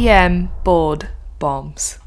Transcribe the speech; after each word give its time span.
EM 0.00 0.48
board 0.64 1.10
bombs. 1.38 1.98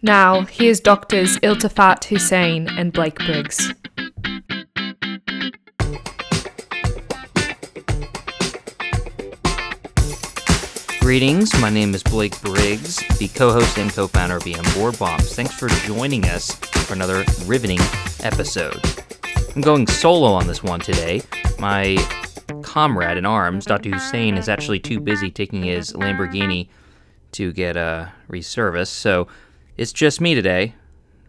Now, 0.00 0.42
here's 0.42 0.78
doctors 0.78 1.38
Iltifat 1.38 2.04
Husain 2.04 2.68
and 2.78 2.92
Blake 2.92 3.18
Briggs. 3.18 3.72
Greetings, 11.04 11.52
my 11.60 11.68
name 11.68 11.94
is 11.94 12.02
Blake 12.02 12.40
Briggs, 12.40 12.96
the 13.18 13.28
co 13.28 13.52
host 13.52 13.76
and 13.76 13.92
co 13.92 14.08
founder 14.08 14.38
of 14.38 14.46
EM 14.46 14.64
Board 14.72 14.98
Bombs. 14.98 15.34
Thanks 15.34 15.52
for 15.52 15.68
joining 15.68 16.24
us 16.24 16.54
for 16.54 16.94
another 16.94 17.26
riveting 17.44 17.78
episode. 18.20 18.80
I'm 19.54 19.60
going 19.60 19.86
solo 19.86 20.32
on 20.32 20.46
this 20.46 20.62
one 20.62 20.80
today. 20.80 21.20
My 21.58 21.98
comrade 22.62 23.18
in 23.18 23.26
arms, 23.26 23.66
Dr. 23.66 23.90
Husain, 23.90 24.38
is 24.38 24.48
actually 24.48 24.80
too 24.80 24.98
busy 24.98 25.30
taking 25.30 25.64
his 25.64 25.92
Lamborghini 25.92 26.68
to 27.32 27.52
get 27.52 27.76
uh, 27.76 28.06
reserviced, 28.30 28.86
so 28.86 29.28
it's 29.76 29.92
just 29.92 30.22
me 30.22 30.34
today, 30.34 30.74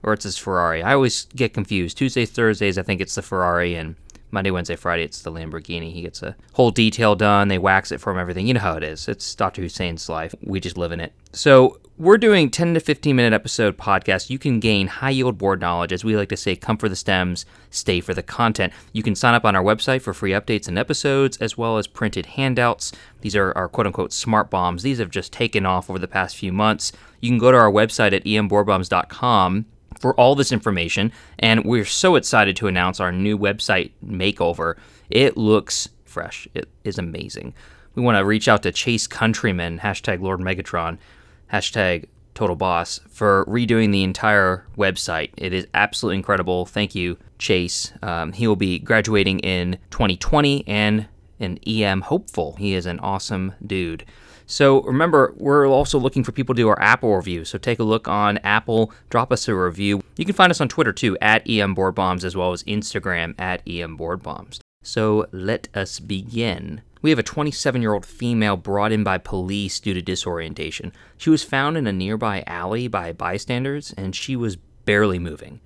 or 0.03 0.13
it's 0.13 0.23
his 0.23 0.37
Ferrari. 0.37 0.83
I 0.83 0.93
always 0.93 1.25
get 1.35 1.53
confused. 1.53 1.97
Tuesdays, 1.97 2.29
Thursdays, 2.29 2.77
I 2.77 2.83
think 2.83 3.01
it's 3.01 3.15
the 3.15 3.21
Ferrari, 3.21 3.75
and 3.75 3.97
Monday, 4.35 4.51
Wednesday, 4.51 4.75
Friday, 4.75 5.03
it's 5.03 5.21
the 5.21 5.31
Lamborghini. 5.31 5.93
He 5.93 6.01
gets 6.01 6.21
a 6.21 6.35
whole 6.53 6.69
detail 6.69 7.15
done. 7.15 7.47
They 7.47 7.57
wax 7.57 7.91
it 7.93 8.01
for 8.01 8.11
him, 8.11 8.19
everything. 8.19 8.45
You 8.45 8.53
know 8.53 8.59
how 8.59 8.75
it 8.75 8.83
is. 8.83 9.07
It's 9.07 9.33
Dr. 9.33 9.61
Husain's 9.61 10.09
life. 10.09 10.35
We 10.43 10.59
just 10.59 10.77
live 10.77 10.91
in 10.91 10.99
it. 10.99 11.13
So 11.31 11.79
we're 11.97 12.17
doing 12.17 12.49
10 12.49 12.73
to 12.73 12.81
15 12.81 13.15
minute 13.15 13.31
episode 13.31 13.77
podcast. 13.77 14.29
You 14.29 14.37
can 14.37 14.59
gain 14.59 14.87
high 14.87 15.11
yield 15.11 15.37
board 15.37 15.61
knowledge. 15.61 15.93
As 15.93 16.03
we 16.03 16.17
like 16.17 16.27
to 16.29 16.37
say, 16.37 16.57
come 16.57 16.77
for 16.77 16.89
the 16.89 16.97
stems, 16.97 17.45
stay 17.69 18.01
for 18.01 18.13
the 18.13 18.21
content. 18.21 18.73
You 18.91 19.03
can 19.03 19.15
sign 19.15 19.35
up 19.35 19.45
on 19.45 19.55
our 19.55 19.63
website 19.63 20.01
for 20.01 20.13
free 20.13 20.31
updates 20.31 20.67
and 20.67 20.77
episodes, 20.77 21.37
as 21.37 21.57
well 21.57 21.77
as 21.77 21.87
printed 21.87 22.25
handouts. 22.25 22.91
These 23.21 23.37
are 23.37 23.53
our 23.53 23.69
quote 23.69 23.87
unquote 23.87 24.11
smart 24.11 24.49
bombs. 24.49 24.83
These 24.83 24.99
have 24.99 25.11
just 25.11 25.31
taken 25.31 25.65
off 25.65 25.89
over 25.89 25.97
the 25.97 26.09
past 26.09 26.35
few 26.35 26.51
months. 26.51 26.91
You 27.21 27.29
can 27.29 27.39
go 27.39 27.53
to 27.53 27.57
our 27.57 27.71
website 27.71 28.11
at 28.11 28.25
emboardbombs.com 28.25 29.65
for 30.05 30.13
all 30.19 30.35
this 30.35 30.51
information. 30.51 31.11
And 31.39 31.65
we're 31.65 31.83
so 31.83 32.15
excited 32.15 32.55
to 32.57 32.67
announce 32.67 32.99
our 32.99 33.11
new 33.11 33.39
website 33.39 33.89
makeover. 34.05 34.75
It 35.09 35.35
looks 35.35 35.89
fresh, 36.03 36.47
it 36.53 36.69
is 36.83 36.99
amazing. 36.99 37.55
We 37.95 38.03
want 38.03 38.15
to 38.19 38.23
reach 38.23 38.47
out 38.47 38.61
to 38.61 38.71
Chase 38.71 39.07
Countryman, 39.07 39.79
hashtag 39.79 40.21
Lord 40.21 40.41
Megatron, 40.41 40.99
hashtag 41.51 42.05
Total 42.35 42.55
Boss, 42.55 42.99
for 43.09 43.45
redoing 43.45 43.91
the 43.91 44.03
entire 44.03 44.67
website. 44.77 45.31
It 45.37 45.53
is 45.53 45.65
absolutely 45.73 46.17
incredible. 46.17 46.67
Thank 46.67 46.93
you, 46.93 47.17
Chase. 47.39 47.91
Um, 48.03 48.31
he 48.31 48.45
will 48.45 48.55
be 48.55 48.77
graduating 48.77 49.39
in 49.39 49.79
2020 49.89 50.67
and 50.67 51.07
an 51.39 51.57
EM 51.65 52.01
hopeful. 52.01 52.57
He 52.59 52.75
is 52.75 52.85
an 52.85 52.99
awesome 52.99 53.55
dude. 53.65 54.05
So 54.47 54.81
remember, 54.83 55.33
we're 55.37 55.67
also 55.67 55.97
looking 55.99 56.23
for 56.23 56.31
people 56.31 56.53
to 56.55 56.61
do 56.61 56.69
our 56.69 56.81
Apple 56.81 57.15
review. 57.15 57.45
So 57.45 57.57
take 57.57 57.79
a 57.79 57.83
look 57.83 58.07
on 58.07 58.37
Apple, 58.39 58.91
drop 59.09 59.31
us 59.31 59.47
a 59.47 59.55
review. 59.55 60.01
You 60.17 60.25
can 60.25 60.35
find 60.35 60.51
us 60.51 60.61
on 60.61 60.69
Twitter 60.69 60.93
too, 60.93 61.17
at 61.19 61.49
EM 61.49 61.73
Board 61.73 61.95
Bombs, 61.95 62.23
as 62.23 62.35
well 62.35 62.51
as 62.51 62.63
Instagram 62.63 63.33
at 63.39 63.61
EM 63.67 63.97
Board 63.97 64.21
Bombs. 64.21 64.59
So 64.83 65.27
let 65.31 65.67
us 65.73 65.99
begin. 65.99 66.81
We 67.01 67.09
have 67.09 67.19
a 67.19 67.23
27 67.23 67.81
year 67.81 67.93
old 67.93 68.05
female 68.05 68.57
brought 68.57 68.91
in 68.91 69.03
by 69.03 69.17
police 69.17 69.79
due 69.79 69.93
to 69.93 70.01
disorientation. 70.01 70.91
She 71.17 71.29
was 71.29 71.43
found 71.43 71.77
in 71.77 71.87
a 71.87 71.93
nearby 71.93 72.43
alley 72.45 72.87
by 72.87 73.13
bystanders, 73.13 73.93
and 73.97 74.15
she 74.15 74.35
was 74.35 74.57
barely 74.85 75.19
moving. 75.19 75.59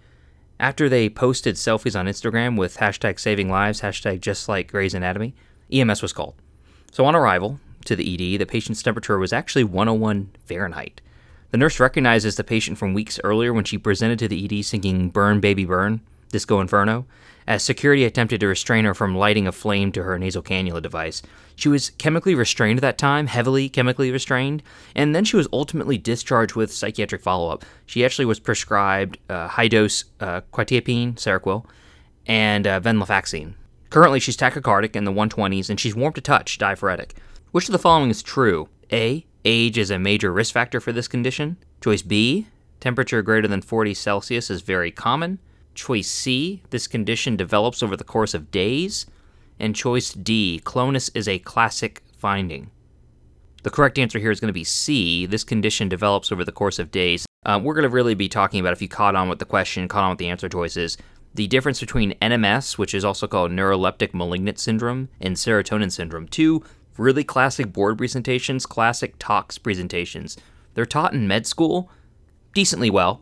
After 0.60 0.90
they 0.90 1.10
posted 1.10 1.56
selfies 1.56 1.98
on 1.98 2.08
Instagram 2.08 2.58
with 2.58 2.78
hashtag 2.78 3.20
saving 3.20 3.50
lives, 3.50 3.82
hashtag 3.82 4.20
just 4.20 4.50
like 4.50 4.72
Grey's 4.72 4.94
Anatomy, 4.94 5.34
EMS 5.72 6.02
was 6.02 6.12
called. 6.12 6.36
So 6.92 7.06
on 7.06 7.16
arrival, 7.16 7.60
to 7.90 7.96
the 7.96 8.14
ED, 8.14 8.40
the 8.40 8.46
patient's 8.46 8.82
temperature 8.82 9.20
was 9.20 9.34
actually 9.34 9.66
101 9.66 10.32
Fahrenheit. 10.46 11.02
The 11.52 11.58
nurse 11.58 11.80
recognizes 11.80 12.36
the 12.36 12.44
patient 12.44 12.78
from 12.78 12.94
weeks 12.94 13.20
earlier 13.24 13.52
when 13.52 13.66
she 13.66 13.78
presented 13.78 14.20
to 14.20 14.28
the 14.28 14.46
ED 14.46 14.64
singing 14.64 15.10
Burn 15.10 15.40
Baby 15.40 15.66
Burn, 15.66 16.02
Disco 16.32 16.62
Inferno, 16.62 17.06
as 17.48 17.64
security 17.64 18.06
attempted 18.06 18.40
to 18.40 18.48
restrain 18.48 18.86
her 18.86 18.94
from 18.94 19.18
lighting 19.18 19.48
a 19.48 19.52
flame 19.52 19.92
to 19.94 20.04
her 20.04 20.20
nasal 20.20 20.44
cannula 20.44 20.82
device. 20.82 21.24
She 21.56 21.68
was 21.68 21.90
chemically 21.90 22.36
restrained 22.36 22.78
at 22.78 22.82
that 22.82 23.00
time, 23.00 23.26
heavily 23.26 23.68
chemically 23.68 24.12
restrained, 24.12 24.62
and 24.96 25.16
then 25.16 25.26
she 25.26 25.36
was 25.36 25.48
ultimately 25.52 25.98
discharged 25.98 26.56
with 26.56 26.72
psychiatric 26.72 27.22
follow 27.22 27.52
up. 27.52 27.66
She 27.88 28.06
actually 28.06 28.26
was 28.26 28.40
prescribed 28.40 29.18
uh, 29.28 29.48
high 29.48 29.68
dose 29.68 30.06
uh, 30.20 30.42
quetiapine, 30.54 31.16
Seroquel, 31.16 31.66
and 32.28 32.68
uh, 32.68 32.80
venlafaxine. 32.80 33.56
Currently, 33.90 34.20
she's 34.20 34.38
tachycardic 34.38 34.96
in 34.96 35.06
the 35.06 35.12
120s 35.12 35.70
and 35.72 35.80
she's 35.80 35.96
warm 35.96 36.14
to 36.14 36.22
touch, 36.22 36.60
diaphoretic. 36.60 37.16
Which 37.52 37.68
of 37.68 37.72
the 37.72 37.80
following 37.80 38.12
is 38.12 38.22
true? 38.22 38.70
A. 38.92 39.26
Age 39.44 39.80
is 39.80 39.90
a 39.90 39.98
major 39.98 40.32
risk 40.32 40.54
factor 40.54 40.80
for 40.80 40.92
this 40.92 41.08
condition. 41.08 41.58
Choice 41.82 42.04
B. 42.04 42.46
Temperature 42.80 43.24
greater 43.24 43.48
than 43.48 43.64
40 43.64 43.96
Celsius 43.96 44.52
is 44.52 44.62
very 44.62 44.92
common. 44.92 45.40
Choice 45.74 46.12
C. 46.12 46.62
This 46.70 46.86
condition 46.86 47.36
develops 47.36 47.82
over 47.82 47.98
the 47.98 48.04
course 48.04 48.36
of 48.36 48.52
days. 48.52 49.08
And 49.60 49.76
choice 49.76 50.12
D. 50.12 50.62
Clonus 50.64 51.10
is 51.16 51.28
a 51.28 51.40
classic 51.40 52.04
finding. 52.16 52.70
The 53.64 53.72
correct 53.72 53.98
answer 53.98 54.20
here 54.20 54.32
is 54.32 54.40
going 54.40 54.50
to 54.50 54.54
be 54.54 54.64
C. 54.64 55.26
This 55.26 55.44
condition 55.44 55.90
develops 55.90 56.32
over 56.32 56.46
the 56.46 56.52
course 56.52 56.78
of 56.78 56.92
days. 56.92 57.26
Uh, 57.44 57.60
we're 57.62 57.74
going 57.74 57.84
to 57.84 57.90
really 57.90 58.14
be 58.14 58.30
talking 58.30 58.60
about 58.60 58.74
if 58.74 58.82
you 58.82 58.88
caught 58.88 59.16
on 59.16 59.28
with 59.28 59.40
the 59.40 59.46
question, 59.46 59.88
caught 59.88 60.04
on 60.04 60.12
with 60.12 60.20
the 60.20 60.30
answer 60.30 60.50
choices, 60.50 60.98
the 61.34 61.48
difference 61.48 61.80
between 61.80 62.14
NMS, 62.22 62.78
which 62.78 62.94
is 62.94 63.04
also 63.04 63.28
called 63.28 63.52
neuroleptic 63.52 64.14
malignant 64.14 64.60
syndrome, 64.60 65.10
and 65.20 65.36
serotonin 65.36 65.92
syndrome. 65.92 66.28
Two 66.28 66.64
really 67.00 67.24
classic 67.24 67.72
board 67.72 67.98
presentations, 67.98 68.66
classic 68.66 69.16
tox 69.20 69.58
presentations. 69.58 70.38
They're 70.74 70.86
taught 70.86 71.14
in 71.14 71.28
med 71.28 71.48
school 71.48 71.90
decently 72.54 72.90
well, 72.90 73.22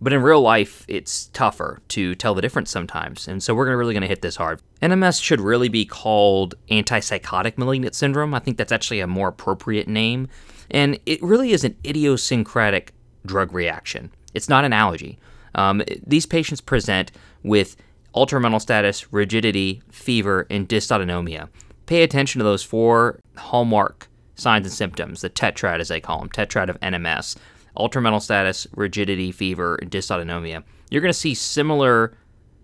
but 0.00 0.12
in 0.12 0.22
real 0.22 0.40
life, 0.40 0.84
it's 0.86 1.26
tougher 1.28 1.80
to 1.88 2.14
tell 2.14 2.34
the 2.34 2.42
difference 2.42 2.70
sometimes. 2.70 3.26
And 3.26 3.42
so 3.42 3.54
we're 3.54 3.76
really 3.76 3.94
going 3.94 4.02
to 4.02 4.08
hit 4.08 4.22
this 4.22 4.36
hard. 4.36 4.60
NMS 4.80 5.22
should 5.22 5.40
really 5.40 5.68
be 5.68 5.84
called 5.84 6.54
antipsychotic 6.70 7.58
malignant 7.58 7.94
syndrome. 7.94 8.34
I 8.34 8.38
think 8.38 8.56
that's 8.56 8.72
actually 8.72 9.00
a 9.00 9.06
more 9.06 9.28
appropriate 9.28 9.88
name. 9.88 10.28
And 10.70 11.00
it 11.06 11.22
really 11.22 11.52
is 11.52 11.64
an 11.64 11.76
idiosyncratic 11.84 12.92
drug 13.26 13.52
reaction, 13.52 14.12
it's 14.34 14.48
not 14.48 14.64
an 14.64 14.72
allergy. 14.72 15.18
Um, 15.54 15.82
these 16.06 16.26
patients 16.26 16.60
present 16.60 17.10
with 17.42 17.76
altered 18.12 18.40
mental 18.40 18.60
status, 18.60 19.12
rigidity, 19.12 19.82
fever, 19.90 20.46
and 20.50 20.68
dysautonomia 20.68 21.48
pay 21.88 22.02
attention 22.02 22.38
to 22.38 22.44
those 22.44 22.62
four 22.62 23.18
hallmark 23.36 24.08
signs 24.36 24.66
and 24.66 24.72
symptoms, 24.72 25.22
the 25.22 25.30
tetrad 25.30 25.80
as 25.80 25.88
they 25.88 26.00
call 26.00 26.20
them, 26.20 26.28
tetrad 26.28 26.68
of 26.68 26.78
NMS, 26.80 27.36
altered 27.74 28.02
mental 28.02 28.20
status, 28.20 28.66
rigidity, 28.76 29.32
fever, 29.32 29.76
and 29.76 29.90
dysautonomia. 29.90 30.62
You're 30.90 31.00
going 31.00 31.12
to 31.12 31.18
see 31.18 31.34
similar 31.34 32.16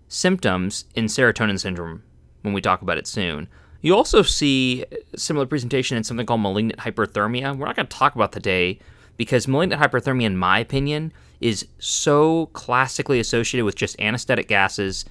symptoms 0.07 0.85
in 0.95 1.05
serotonin 1.05 1.59
syndrome 1.59 2.03
when 2.43 2.53
we 2.53 2.61
talk 2.61 2.81
about 2.81 2.97
it 2.97 3.07
soon. 3.07 3.47
You 3.81 3.95
also 3.95 4.21
see 4.21 4.85
similar 5.15 5.45
presentation 5.45 5.97
in 5.97 6.03
something 6.03 6.25
called 6.25 6.41
malignant 6.41 6.79
hyperthermia. 6.79 7.57
We're 7.57 7.65
not 7.65 7.75
going 7.75 7.87
to 7.87 7.97
talk 7.97 8.15
about 8.15 8.31
today 8.31 8.79
because 9.17 9.47
malignant 9.47 9.81
hyperthermia, 9.81 10.25
in 10.25 10.37
my 10.37 10.59
opinion, 10.59 11.11
is 11.41 11.67
so 11.79 12.47
classically 12.47 13.19
associated 13.19 13.65
with 13.65 13.75
just 13.75 13.99
anesthetic 13.99 14.47
gases, 14.47 15.05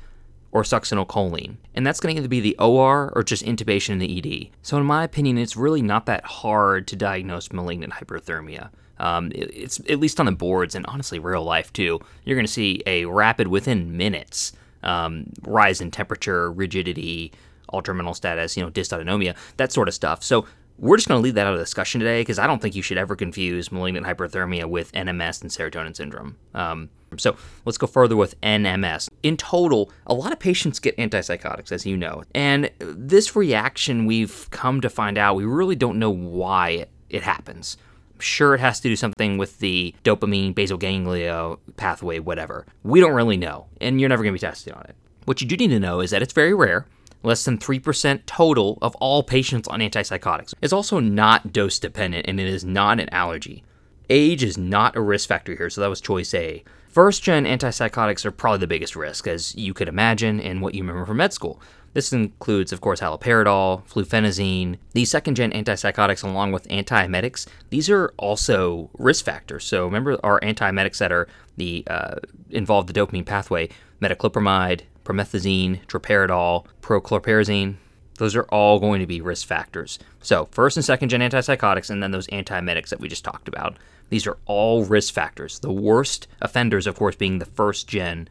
or 0.55 0.63
succinylcholine. 0.63 1.57
And 1.75 1.87
that's 1.87 2.01
going 2.01 2.15
to 2.15 2.21
either 2.21 2.29
be 2.29 2.41
the 2.41 2.57
OR 2.59 3.13
or 3.15 3.23
just 3.25 3.45
intubation 3.45 3.91
in 3.91 3.99
the 3.99 4.19
ED. 4.19 4.49
So, 4.63 4.79
in 4.79 4.87
my 4.87 5.05
opinion, 5.05 5.37
it's 5.37 5.57
really 5.57 5.83
not 5.83 6.07
that 6.07 6.25
hard 6.25 6.87
to 6.87 6.97
diagnose 6.97 7.53
malignant 7.53 7.93
hyperthermia. 7.93 8.71
Um, 8.99 9.33
it's 9.35 9.81
at 9.91 9.99
least 9.99 10.21
on 10.21 10.27
the 10.27 10.33
boards 10.33 10.77
and 10.77 10.87
honestly 10.87 11.19
real 11.19 11.43
life 11.43 11.73
too. 11.73 12.01
You're 12.25 12.37
going 12.37 12.47
to 12.47 12.53
see 12.53 12.81
a 12.87 13.05
rapid 13.07 13.49
within 13.49 13.97
minutes 13.97 14.53
um, 14.85 15.27
rise 15.43 15.81
in 15.81 15.91
temperature, 15.91 16.53
rigidity, 16.53 17.33
altered 17.71 17.95
mental 17.95 18.15
status, 18.15 18.57
you 18.57 18.63
know, 18.63 18.71
dysautonomia, 18.71 19.35
that 19.57 19.73
sort 19.73 19.89
of 19.89 19.95
stuff. 19.95 20.23
So 20.23 20.47
we're 20.79 20.97
just 20.97 21.09
going 21.09 21.19
to 21.19 21.23
leave 21.23 21.35
that 21.35 21.47
out 21.47 21.55
of 21.55 21.61
discussion 21.61 22.01
today 22.01 22.21
because 22.21 22.39
I 22.39 22.47
don't 22.47 22.61
think 22.61 22.75
you 22.75 22.83
should 22.83 22.99
ever 22.99 23.15
confuse 23.15 23.71
malignant 23.71 24.07
hyperthermia 24.07 24.67
with 24.67 24.93
NMS 24.93 25.43
and 25.43 25.51
serotonin 25.51 25.95
syndrome. 25.97 26.37
Um, 26.55 26.91
so 27.17 27.37
let's 27.65 27.79
go 27.79 27.87
further 27.87 28.17
with 28.17 28.41
NMS. 28.41 29.09
In 29.23 29.37
total, 29.37 29.93
a 30.07 30.15
lot 30.15 30.33
of 30.33 30.39
patients 30.39 30.81
get 30.81 30.97
antipsychotics, 30.97 31.71
as 31.71 31.87
you 31.87 31.97
know. 31.97 32.25
And 32.35 32.71
this 32.79 33.37
reaction, 33.37 34.07
we've 34.07 34.49
come 34.51 34.81
to 34.81 34.91
find 34.91 35.17
out, 35.17 35.37
we 35.37 35.45
really 35.45 35.77
don't 35.77 35.99
know 35.99 36.11
why 36.11 36.87
it 37.09 37.23
happens. 37.23 37.77
I'm 38.15 38.21
sure 38.21 38.55
it 38.55 38.61
has 38.61 38.81
to 38.81 38.89
do 38.89 38.97
something 38.97 39.39
with 39.39 39.59
the 39.59 39.95
dopamine, 40.05 40.55
basal 40.55 40.79
ganglia 40.79 41.57
pathway, 41.77 42.19
whatever. 42.19 42.67
We 42.83 43.01
don't 43.01 43.13
really 43.13 43.37
know, 43.37 43.67
and 43.81 44.01
you're 44.01 44.09
never 44.09 44.23
going 44.23 44.35
to 44.35 44.41
be 44.41 44.47
tested 44.47 44.73
on 44.73 44.83
it. 44.89 44.97
What 45.25 45.41
you 45.41 45.47
do 45.47 45.57
need 45.57 45.69
to 45.69 45.81
know 45.81 46.01
is 46.01 46.11
that 46.11 46.23
it's 46.23 46.33
very 46.33 46.55
rare. 46.55 46.87
Less 47.25 47.45
than 47.45 47.59
3% 47.59 48.21
total 48.27 48.79
of 48.83 48.95
all 48.97 49.23
patients 49.23 49.67
on 49.67 49.81
antipsychotics. 49.81 50.53
It's 50.61 50.75
also 50.75 51.01
not 51.01 51.53
dose 51.53 51.79
dependent 51.79 52.27
and 52.29 52.39
it 52.39 52.47
is 52.47 52.65
not 52.65 53.01
an 53.01 53.09
allergy. 53.09 53.65
Age 54.11 54.45
is 54.45 54.59
not 54.59 54.95
a 54.95 55.01
risk 55.01 55.29
factor 55.29 55.57
here, 55.57 55.71
so 55.71 55.81
that 55.81 55.89
was 55.89 56.03
choice 56.03 56.35
A. 56.35 56.63
First 56.91 57.23
gen 57.23 57.47
antipsychotics 57.47 58.27
are 58.27 58.31
probably 58.31 58.59
the 58.59 58.67
biggest 58.67 58.95
risk, 58.95 59.27
as 59.27 59.55
you 59.57 59.73
could 59.73 59.89
imagine, 59.89 60.39
and 60.39 60.61
what 60.61 60.75
you 60.75 60.83
remember 60.83 61.07
from 61.07 61.17
med 61.17 61.33
school. 61.33 61.61
This 61.95 62.13
includes, 62.13 62.73
of 62.73 62.81
course, 62.81 63.01
haloperidol, 63.01 63.89
fluphenazine. 63.89 64.77
These 64.93 65.11
second 65.11 65.37
gen 65.37 65.53
antipsychotics, 65.53 66.23
along 66.23 66.53
with 66.53 66.69
antiemetics, 66.69 67.47
these 67.71 67.89
are 67.89 68.13
also 68.19 68.91
risk 68.99 69.25
factors. 69.25 69.65
So 69.65 69.87
remember 69.87 70.19
our 70.23 70.39
antiemetics 70.41 70.99
that 70.99 71.11
are 71.11 71.27
the 71.57 71.85
uh, 71.87 72.17
involve 72.51 72.87
the 72.87 72.93
dopamine 72.93 73.25
pathway: 73.25 73.71
metoclopramide, 74.03 74.83
promethazine, 75.05 75.85
droperidol, 75.87 76.67
prochlorperazine. 76.83 77.77
Those 78.19 78.37
are 78.37 78.45
all 78.45 78.79
going 78.79 79.01
to 79.01 79.07
be 79.07 79.21
risk 79.21 79.47
factors. 79.47 79.99
So 80.21 80.47
first 80.47 80.77
and 80.77 80.85
second 80.85 81.09
gen 81.09 81.21
antipsychotics, 81.21 81.91
and 81.91 82.03
then 82.03 82.13
those 82.13 82.29
antiemetics 82.29 82.89
that 82.89 83.01
we 83.01 83.09
just 83.09 83.25
talked 83.25 83.49
about. 83.49 83.77
These 84.11 84.27
are 84.27 84.39
all 84.47 84.85
risk 84.85 85.13
factors. 85.15 85.59
The 85.59 85.73
worst 85.73 86.29
offenders, 86.41 86.87
of 86.87 86.97
course, 86.97 87.17
being 87.17 87.39
the 87.39 87.47
first 87.47 87.89
gen 87.89 88.29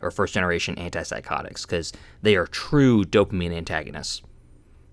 or 0.00 0.10
first 0.10 0.34
generation 0.34 0.76
antipsychotics 0.76 1.62
because 1.62 1.92
they 2.22 2.36
are 2.36 2.46
true 2.46 3.04
dopamine 3.04 3.52
antagonists. 3.52 4.22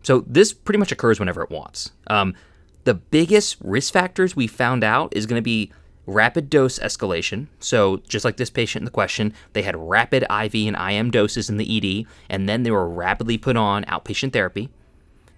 So 0.03 0.23
this 0.27 0.53
pretty 0.53 0.79
much 0.79 0.91
occurs 0.91 1.19
whenever 1.19 1.43
it 1.43 1.49
wants. 1.49 1.91
Um, 2.07 2.35
the 2.83 2.93
biggest 2.93 3.57
risk 3.61 3.93
factors 3.93 4.35
we 4.35 4.47
found 4.47 4.83
out 4.83 5.15
is 5.15 5.25
going 5.25 5.39
to 5.39 5.43
be 5.43 5.71
rapid 6.07 6.49
dose 6.49 6.79
escalation. 6.79 7.47
So 7.59 7.97
just 8.07 8.25
like 8.25 8.37
this 8.37 8.49
patient 8.49 8.81
in 8.81 8.85
the 8.85 8.91
question, 8.91 9.33
they 9.53 9.61
had 9.61 9.75
rapid 9.75 10.23
IV 10.23 10.55
and 10.55 10.75
IM 10.75 11.11
doses 11.11 11.49
in 11.49 11.57
the 11.57 11.77
ED, 11.77 12.07
and 12.29 12.49
then 12.49 12.63
they 12.63 12.71
were 12.71 12.89
rapidly 12.89 13.37
put 13.37 13.57
on 13.57 13.83
outpatient 13.85 14.33
therapy. 14.33 14.69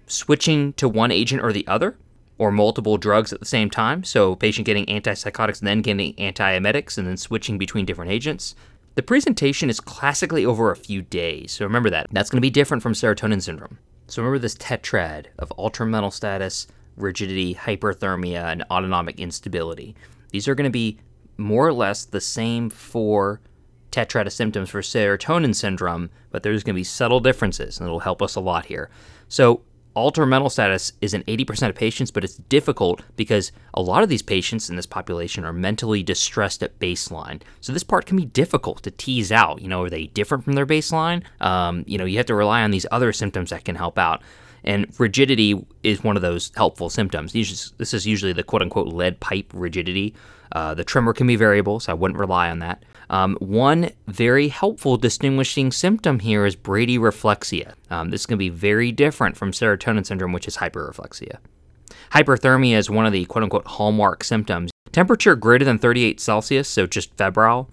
Switching 0.06 0.72
to 0.74 0.88
one 0.88 1.10
agent 1.10 1.42
or 1.42 1.52
the 1.52 1.66
other, 1.66 1.96
or 2.38 2.50
multiple 2.50 2.96
drugs 2.96 3.34
at 3.34 3.40
the 3.40 3.46
same 3.46 3.68
time. 3.68 4.02
So 4.02 4.34
patient 4.34 4.64
getting 4.64 4.86
antipsychotics 4.86 5.58
and 5.58 5.68
then 5.68 5.82
getting 5.82 6.14
antiemetics, 6.14 6.96
and 6.96 7.06
then 7.06 7.18
switching 7.18 7.58
between 7.58 7.84
different 7.84 8.10
agents. 8.10 8.54
The 8.94 9.02
presentation 9.02 9.70
is 9.70 9.78
classically 9.78 10.46
over 10.46 10.70
a 10.70 10.76
few 10.76 11.02
days, 11.02 11.52
so 11.52 11.64
remember 11.64 11.90
that. 11.90 12.06
That's 12.10 12.30
going 12.30 12.38
to 12.38 12.42
be 12.42 12.50
different 12.50 12.82
from 12.82 12.92
serotonin 12.92 13.42
syndrome. 13.42 13.78
So 14.06 14.22
remember 14.22 14.38
this 14.38 14.56
tetrad 14.56 15.26
of 15.38 15.50
altered 15.52 15.86
mental 15.86 16.10
status, 16.10 16.66
rigidity, 16.96 17.54
hyperthermia, 17.54 18.44
and 18.44 18.64
autonomic 18.70 19.20
instability. 19.20 19.94
These 20.30 20.48
are 20.48 20.54
going 20.54 20.64
to 20.64 20.70
be 20.70 20.98
more 21.36 21.66
or 21.66 21.72
less 21.72 22.04
the 22.04 22.20
same 22.20 22.70
four 22.70 23.40
tetrad 23.90 24.26
of 24.26 24.32
symptoms 24.32 24.70
for 24.70 24.82
serotonin 24.82 25.54
syndrome, 25.54 26.10
but 26.30 26.42
there's 26.42 26.62
going 26.62 26.74
to 26.74 26.80
be 26.80 26.84
subtle 26.84 27.20
differences, 27.20 27.78
and 27.78 27.86
it'll 27.86 28.00
help 28.00 28.22
us 28.22 28.36
a 28.36 28.40
lot 28.40 28.66
here. 28.66 28.90
So 29.28 29.62
Altered 29.94 30.26
mental 30.26 30.48
status 30.48 30.92
is 31.00 31.14
in 31.14 31.24
80% 31.24 31.68
of 31.68 31.74
patients, 31.74 32.12
but 32.12 32.22
it's 32.22 32.36
difficult 32.36 33.02
because 33.16 33.50
a 33.74 33.82
lot 33.82 34.04
of 34.04 34.08
these 34.08 34.22
patients 34.22 34.70
in 34.70 34.76
this 34.76 34.86
population 34.86 35.44
are 35.44 35.52
mentally 35.52 36.04
distressed 36.04 36.62
at 36.62 36.78
baseline. 36.78 37.42
So 37.60 37.72
this 37.72 37.82
part 37.82 38.06
can 38.06 38.16
be 38.16 38.24
difficult 38.24 38.84
to 38.84 38.92
tease 38.92 39.32
out. 39.32 39.60
You 39.60 39.68
know, 39.68 39.82
are 39.82 39.90
they 39.90 40.06
different 40.06 40.44
from 40.44 40.52
their 40.52 40.66
baseline? 40.66 41.24
Um, 41.40 41.84
you 41.88 41.98
know, 41.98 42.04
you 42.04 42.18
have 42.18 42.26
to 42.26 42.36
rely 42.36 42.62
on 42.62 42.70
these 42.70 42.86
other 42.92 43.12
symptoms 43.12 43.50
that 43.50 43.64
can 43.64 43.74
help 43.74 43.98
out. 43.98 44.22
And 44.64 44.86
rigidity 44.98 45.64
is 45.82 46.04
one 46.04 46.16
of 46.16 46.22
those 46.22 46.52
helpful 46.56 46.90
symptoms. 46.90 47.32
This 47.32 47.94
is 47.94 48.06
usually 48.06 48.32
the 48.32 48.42
quote 48.42 48.62
unquote 48.62 48.88
lead 48.88 49.20
pipe 49.20 49.50
rigidity. 49.54 50.14
Uh, 50.52 50.74
the 50.74 50.84
tremor 50.84 51.12
can 51.12 51.26
be 51.26 51.36
variable, 51.36 51.80
so 51.80 51.92
I 51.92 51.94
wouldn't 51.94 52.18
rely 52.18 52.50
on 52.50 52.58
that. 52.58 52.84
Um, 53.08 53.36
one 53.40 53.90
very 54.06 54.48
helpful 54.48 54.96
distinguishing 54.96 55.72
symptom 55.72 56.20
here 56.20 56.46
is 56.46 56.54
bradyreflexia. 56.54 57.74
Um, 57.90 58.10
this 58.10 58.22
is 58.22 58.26
going 58.26 58.36
to 58.36 58.44
be 58.44 58.48
very 58.48 58.92
different 58.92 59.36
from 59.36 59.52
serotonin 59.52 60.06
syndrome, 60.06 60.32
which 60.32 60.46
is 60.46 60.58
hyperreflexia. 60.58 61.38
Hyperthermia 62.12 62.76
is 62.76 62.90
one 62.90 63.06
of 63.06 63.12
the 63.12 63.24
quote 63.26 63.44
unquote 63.44 63.66
hallmark 63.66 64.24
symptoms. 64.24 64.70
Temperature 64.92 65.36
greater 65.36 65.64
than 65.64 65.78
38 65.78 66.20
Celsius, 66.20 66.68
so 66.68 66.86
just 66.86 67.14
febrile, 67.16 67.70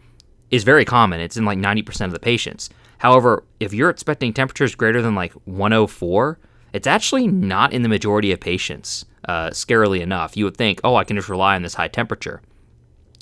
is 0.52 0.64
very 0.64 0.86
common. 0.86 1.20
It's 1.20 1.38
in 1.38 1.46
like 1.46 1.58
90% 1.58 2.06
of 2.06 2.12
the 2.12 2.20
patients. 2.20 2.70
However, 3.00 3.44
if 3.60 3.74
you're 3.74 3.90
expecting 3.90 4.34
temperatures 4.34 4.76
greater 4.76 5.02
than 5.02 5.16
like 5.16 5.34
104, 5.46 6.40
it's 6.78 6.86
actually 6.86 7.28
not 7.28 7.74
in 7.74 7.82
the 7.82 7.90
majority 7.90 8.32
of 8.32 8.40
patients, 8.40 9.04
uh, 9.28 9.50
scarily 9.50 10.00
enough. 10.00 10.38
You 10.38 10.46
would 10.46 10.56
think, 10.56 10.80
oh, 10.84 10.96
I 10.96 11.04
can 11.04 11.16
just 11.16 11.28
rely 11.28 11.56
on 11.56 11.64
this 11.64 11.74
high 11.74 11.88
temperature. 11.88 12.40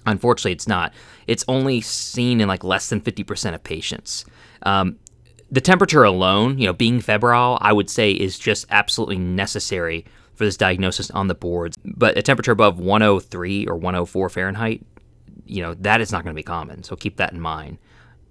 Unfortunately, 0.06 0.52
it's 0.52 0.68
not. 0.68 0.94
It's 1.26 1.46
only 1.48 1.80
seen 1.80 2.42
in 2.42 2.50
like 2.50 2.66
less 2.66 2.90
than 2.90 3.00
50% 3.00 3.56
of 3.56 3.64
patients. 3.64 4.26
Um, 4.64 4.98
the 5.50 5.62
temperature 5.62 6.04
alone, 6.04 6.60
you 6.60 6.66
know, 6.66 6.74
being 6.74 7.00
febrile, 7.00 7.58
I 7.62 7.72
would 7.72 7.90
say 7.90 8.12
is 8.12 8.38
just 8.38 8.66
absolutely 8.72 9.20
necessary 9.20 10.04
for 10.34 10.44
this 10.44 10.58
diagnosis 10.58 11.10
on 11.12 11.28
the 11.28 11.34
boards. 11.34 11.78
But 11.86 12.18
a 12.18 12.22
temperature 12.22 12.52
above 12.52 12.78
103 12.78 13.68
or 13.68 13.76
104 13.78 14.30
Fahrenheit, 14.30 14.86
you 15.46 15.62
know, 15.62 15.76
that 15.76 16.02
is 16.02 16.12
not 16.12 16.26
going 16.26 16.36
to 16.36 16.38
be 16.38 16.44
common. 16.44 16.84
So 16.84 16.98
keep 16.98 17.16
that 17.18 17.32
in 17.32 17.40
mind 17.40 17.78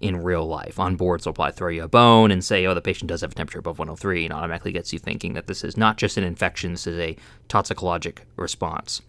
in 0.05 0.23
real 0.23 0.47
life. 0.47 0.79
On 0.79 0.97
boards, 0.97 1.25
they'll 1.25 1.33
probably 1.33 1.53
throw 1.53 1.71
you 1.71 1.83
a 1.83 1.89
bone 1.89 2.31
and 2.31 2.45
say, 2.45 2.67
oh, 2.67 2.75
the 2.75 2.83
patient 2.83 3.09
does 3.09 3.23
have 3.23 3.33
a 3.33 3.35
temperature 3.35 3.59
above 3.59 3.79
103, 3.79 4.27
and 4.27 4.35
automatically 4.35 4.71
gets 4.71 4.93
you 4.93 4.99
thinking 4.99 5.33
that 5.33 5.47
this 5.47 5.65
is 5.65 5.79
not 5.79 5.97
just 5.97 6.19
an 6.19 6.25
infection, 6.25 6.73
this 6.73 6.87
is 6.87 6.99
a 6.99 7.17
toxicologic 7.49 8.19
response. 8.37 9.01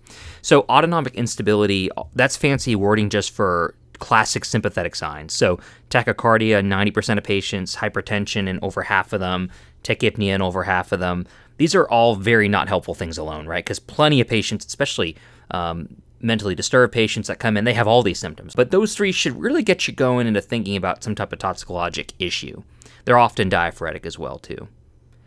So, 0.42 0.62
autonomic 0.70 1.14
instability, 1.16 1.90
that's 2.16 2.38
fancy 2.38 2.78
wording 2.78 3.10
just 3.10 3.32
for 3.32 3.76
classic 4.00 4.46
sympathetic 4.46 4.96
signs. 4.96 5.34
So, 5.34 5.60
tachycardia, 5.90 6.66
90% 6.66 7.18
of 7.18 7.26
patients, 7.26 7.76
hypertension 7.76 8.48
in 8.48 8.58
over 8.62 8.84
half 8.84 9.12
of 9.12 9.20
them, 9.20 9.52
tachypnea 9.84 10.34
in 10.34 10.42
over 10.42 10.64
half 10.64 10.94
of 10.94 11.02
them. 11.02 11.28
These 11.58 11.76
are 11.76 11.90
all 11.90 12.16
very 12.16 12.48
not 12.48 12.70
helpful 12.70 12.96
things 12.96 13.18
alone, 13.18 13.48
right? 13.48 13.66
Because 13.66 13.80
plenty 13.80 14.22
of 14.22 14.30
patients, 14.30 14.66
especially 14.66 15.18
um, 15.52 15.90
mentally 16.20 16.56
disturbed 16.56 16.94
patients 16.94 17.28
that 17.28 17.40
come 17.40 17.58
in, 17.58 17.66
they 17.66 17.74
have 17.74 17.88
all 17.88 18.04
these 18.04 18.20
symptoms. 18.20 18.56
But 18.56 18.72
those 18.72 18.96
three 18.96 19.12
should 19.12 19.40
really 19.40 19.64
get 19.64 19.88
you 19.88 19.94
going 19.94 20.28
into 20.28 20.42
thinking 20.42 20.76
about 20.76 21.04
some 21.04 21.16
type 21.16 21.34
of 21.34 21.40
toxicologic 21.40 22.12
issue. 22.20 22.64
They're 23.06 23.18
often 23.18 23.50
diaphoretic 23.50 24.06
as 24.06 24.18
well, 24.18 24.40
too. 24.40 24.68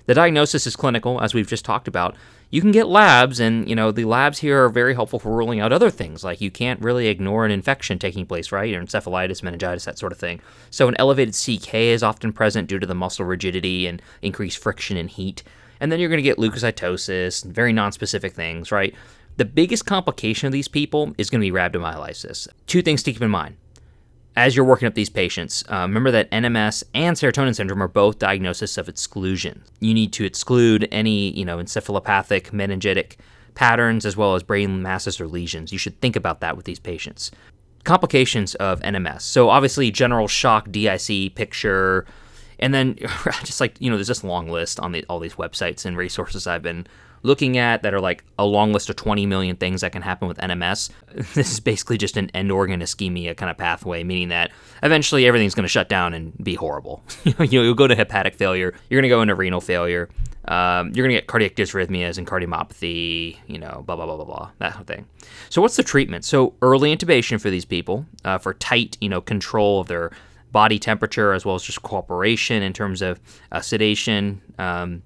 The 0.07 0.15
diagnosis 0.15 0.67
is 0.67 0.75
clinical, 0.75 1.21
as 1.21 1.35
we've 1.35 1.47
just 1.47 1.67
talked 1.67 1.87
about. 1.87 2.17
You 2.51 2.63
can 2.63 2.73
get 2.73 2.89
labs, 2.89 3.41
and 3.41 3.69
you 3.69 3.77
know 3.77 3.93
the 3.93 4.07
labs 4.07 4.39
here 4.39 4.65
are 4.65 4.71
very 4.71 4.95
helpful 4.95 5.19
for 5.19 5.37
ruling 5.37 5.61
out 5.61 5.71
other 5.71 5.91
things. 5.91 6.25
Like 6.25 6.41
you 6.41 6.51
can't 6.51 6.81
really 6.81 7.09
ignore 7.09 7.45
an 7.45 7.51
infection 7.51 7.99
taking 7.99 8.25
place, 8.25 8.51
right? 8.51 8.75
Or 8.75 8.81
encephalitis, 8.81 9.43
meningitis, 9.43 9.85
that 9.85 9.99
sort 9.99 10.13
of 10.13 10.19
thing. 10.19 10.41
So 10.71 10.89
an 10.89 10.97
elevated 10.99 11.35
CK 11.35 11.75
is 11.75 12.03
often 12.03 12.33
present 12.33 12.69
due 12.69 12.79
to 12.79 12.87
the 12.87 12.95
muscle 12.95 13.27
rigidity 13.27 13.87
and 13.87 14.01
increased 14.23 14.63
friction 14.63 14.97
and 14.97 15.11
heat. 15.11 15.43
And 15.79 15.93
then 15.93 16.01
you're 16.01 16.09
going 16.09 16.17
to 16.17 16.23
get 16.23 16.39
leukocytosis, 16.39 17.45
very 17.45 17.75
non-specific 17.75 18.33
things, 18.33 18.73
right? 18.73 18.95
The 19.39 19.45
biggest 19.45 19.87
complication 19.87 20.49
of 20.49 20.53
these 20.53 20.67
people 20.67 21.15
is 21.17 21.31
going 21.31 21.41
to 21.41 21.47
be 21.49 21.57
rhabdomyolysis. 21.57 22.49
Two 22.67 22.83
things 22.83 23.05
to 23.05 23.13
keep 23.13 23.23
in 23.23 23.31
mind. 23.31 23.57
As 24.35 24.57
you're 24.57 24.65
working 24.65 24.89
up 24.89 24.95
these 24.95 25.09
patients, 25.09 25.63
uh, 25.71 25.83
remember 25.83 26.11
that 26.11 26.29
NMS 26.33 26.83
and 26.93 27.17
serotonin 27.17 27.55
syndrome 27.55 27.81
are 27.81 27.89
both 27.89 28.19
diagnoses 28.19 28.77
of 28.77 28.89
exclusion. 28.89 29.63
You 29.79 29.95
need 29.95 30.13
to 30.15 30.25
exclude 30.25 30.89
any, 30.91 31.31
you 31.39 31.45
know, 31.45 31.59
encephalopathic, 31.59 32.51
meningitic 32.51 33.15
patterns 33.55 34.05
as 34.05 34.17
well 34.17 34.35
as 34.35 34.43
brain 34.43 34.83
masses 34.83 35.21
or 35.21 35.29
lesions. 35.29 35.71
You 35.73 35.79
should 35.79 36.01
think 36.01 36.17
about 36.17 36.41
that 36.41 36.57
with 36.57 36.67
these 36.67 36.81
patients. 36.81 37.31
Complications 37.85 38.57
of 38.57 38.81
NMS. 38.81 39.21
So 39.21 39.51
obviously, 39.51 39.93
general 39.93 40.27
shock, 40.27 40.69
DIC 40.73 41.37
picture, 41.37 42.07
and 42.59 42.75
then 42.75 42.97
just 43.45 43.61
like 43.61 43.81
you 43.81 43.89
know, 43.89 43.97
there's 43.97 44.09
this 44.09 44.25
long 44.25 44.49
list 44.49 44.81
on 44.81 44.91
the, 44.91 45.05
all 45.09 45.21
these 45.21 45.35
websites 45.35 45.87
and 45.87 45.97
resources 45.97 46.49
I've 46.49 46.63
been 46.63 46.89
looking 47.23 47.59
at 47.59 47.83
that 47.83 47.95
are 47.95 48.01
like 48.01 48.25
a 48.39 48.45
long 48.45 48.73
list 48.73 48.91
of 48.91 48.97
20 48.97 49.27
million 49.27 49.57
things 49.57 49.81
that 49.81 49.93
can 49.93 50.03
happen 50.03 50.29
with 50.29 50.39
NMS. 50.39 50.91
This 51.35 51.53
is 51.53 51.61
basically 51.61 51.99
just 51.99 52.17
an 52.17 52.31
end 52.31 52.51
organ 52.51 52.81
ischemia 52.81 53.37
kind 53.37 53.51
of 53.51 53.57
pathway, 53.57 54.05
meaning 54.05 54.29
that 54.29 54.51
eventually 54.83 55.27
everything's 55.27 55.55
going 55.55 55.65
to 55.65 55.69
shut 55.69 55.89
down 55.89 56.15
and 56.15 56.33
be 56.43 56.55
horrible. 56.55 57.03
You'll 57.41 57.75
go 57.75 57.87
to 57.87 57.95
hepatic 57.95 58.35
failure, 58.35 58.75
you're 58.89 59.01
going 59.01 59.09
to 59.09 59.15
go 59.15 59.23
into 59.23 59.35
renal 59.35 59.61
failure, 59.61 60.09
um, 60.49 60.93
you're 60.95 61.05
going 61.07 61.15
to 61.15 61.21
get 61.21 61.27
cardiac 61.27 61.55
dysrhythmias 61.55 62.17
and 62.17 62.27
cardiomyopathy, 62.27 63.37
you 63.47 63.59
know, 63.59 63.83
blah, 63.87 63.97
blah, 63.97 64.07
blah, 64.07 64.17
blah, 64.17 64.25
blah, 64.25 64.51
that 64.59 64.81
of 64.81 64.87
thing. 64.87 65.07
So, 65.51 65.61
what's 65.61 65.77
the 65.77 65.83
treatment? 65.83 66.25
So, 66.25 66.55
early 66.63 66.95
intubation 66.95 67.41
for 67.41 67.51
these 67.51 67.67
people 67.67 68.07
uh, 68.25 68.39
for 68.39 68.55
tight, 68.55 68.97
you 69.01 69.11
know, 69.11 69.21
control 69.21 69.81
of 69.81 69.89
their 69.89 70.11
body 70.51 70.79
temperature 70.79 71.35
as 71.35 71.45
well 71.45 71.55
as 71.55 71.63
just 71.63 71.83
cooperation 71.83 72.63
in 72.63 72.73
terms 72.73 73.03
of 73.03 73.21
uh, 73.53 73.61
sedation. 73.61 74.41
Um, 74.59 75.03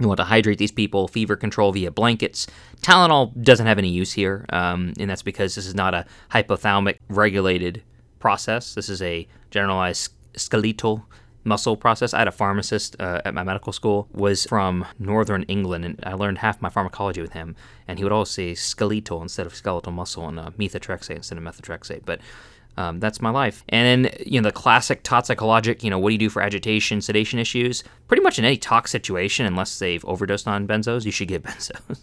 you 0.00 0.08
want 0.08 0.18
to 0.18 0.24
hydrate 0.24 0.58
these 0.58 0.72
people, 0.72 1.08
fever 1.08 1.36
control 1.36 1.72
via 1.72 1.90
blankets. 1.90 2.46
Tylenol 2.80 3.32
doesn't 3.42 3.66
have 3.66 3.78
any 3.78 3.88
use 3.90 4.12
here, 4.12 4.44
um, 4.50 4.92
and 4.98 5.08
that's 5.08 5.22
because 5.22 5.54
this 5.54 5.66
is 5.66 5.74
not 5.74 5.94
a 5.94 6.04
hypothalamic 6.30 6.98
regulated 7.08 7.82
process. 8.18 8.74
This 8.74 8.88
is 8.88 9.00
a 9.02 9.28
generalized 9.50 10.12
skeletal 10.36 11.06
muscle 11.44 11.76
process. 11.76 12.14
I 12.14 12.18
had 12.18 12.28
a 12.28 12.32
pharmacist 12.32 12.96
uh, 12.98 13.20
at 13.24 13.34
my 13.34 13.44
medical 13.44 13.72
school 13.72 14.08
was 14.12 14.46
from 14.46 14.84
northern 14.98 15.44
England, 15.44 15.84
and 15.84 16.00
I 16.02 16.14
learned 16.14 16.38
half 16.38 16.60
my 16.60 16.70
pharmacology 16.70 17.20
with 17.20 17.34
him. 17.34 17.54
And 17.86 17.98
he 17.98 18.04
would 18.04 18.12
always 18.12 18.30
say 18.30 18.54
skeletal 18.54 19.22
instead 19.22 19.46
of 19.46 19.54
skeletal 19.54 19.92
muscle, 19.92 20.26
and 20.26 20.40
uh, 20.40 20.50
methotrexate 20.58 21.16
instead 21.16 21.38
of 21.38 21.44
methotrexate. 21.44 22.02
But 22.04 22.20
Um, 22.76 23.00
that's 23.00 23.22
my 23.22 23.30
life. 23.30 23.64
And 23.68 24.04
then, 24.04 24.12
you 24.26 24.40
know, 24.40 24.48
the 24.48 24.52
classic 24.52 25.02
toxicologic, 25.02 25.82
you 25.82 25.90
know, 25.90 25.98
what 25.98 26.10
do 26.10 26.14
you 26.14 26.18
do 26.18 26.28
for 26.28 26.42
agitation, 26.42 27.00
sedation 27.00 27.38
issues? 27.38 27.84
Pretty 28.08 28.22
much 28.22 28.38
in 28.38 28.44
any 28.44 28.56
tox 28.56 28.90
situation, 28.90 29.46
unless 29.46 29.78
they've 29.78 30.04
overdosed 30.04 30.48
on 30.48 30.66
benzos, 30.66 31.04
you 31.04 31.12
should 31.12 31.28
give 31.28 31.42
benzos. 31.44 32.00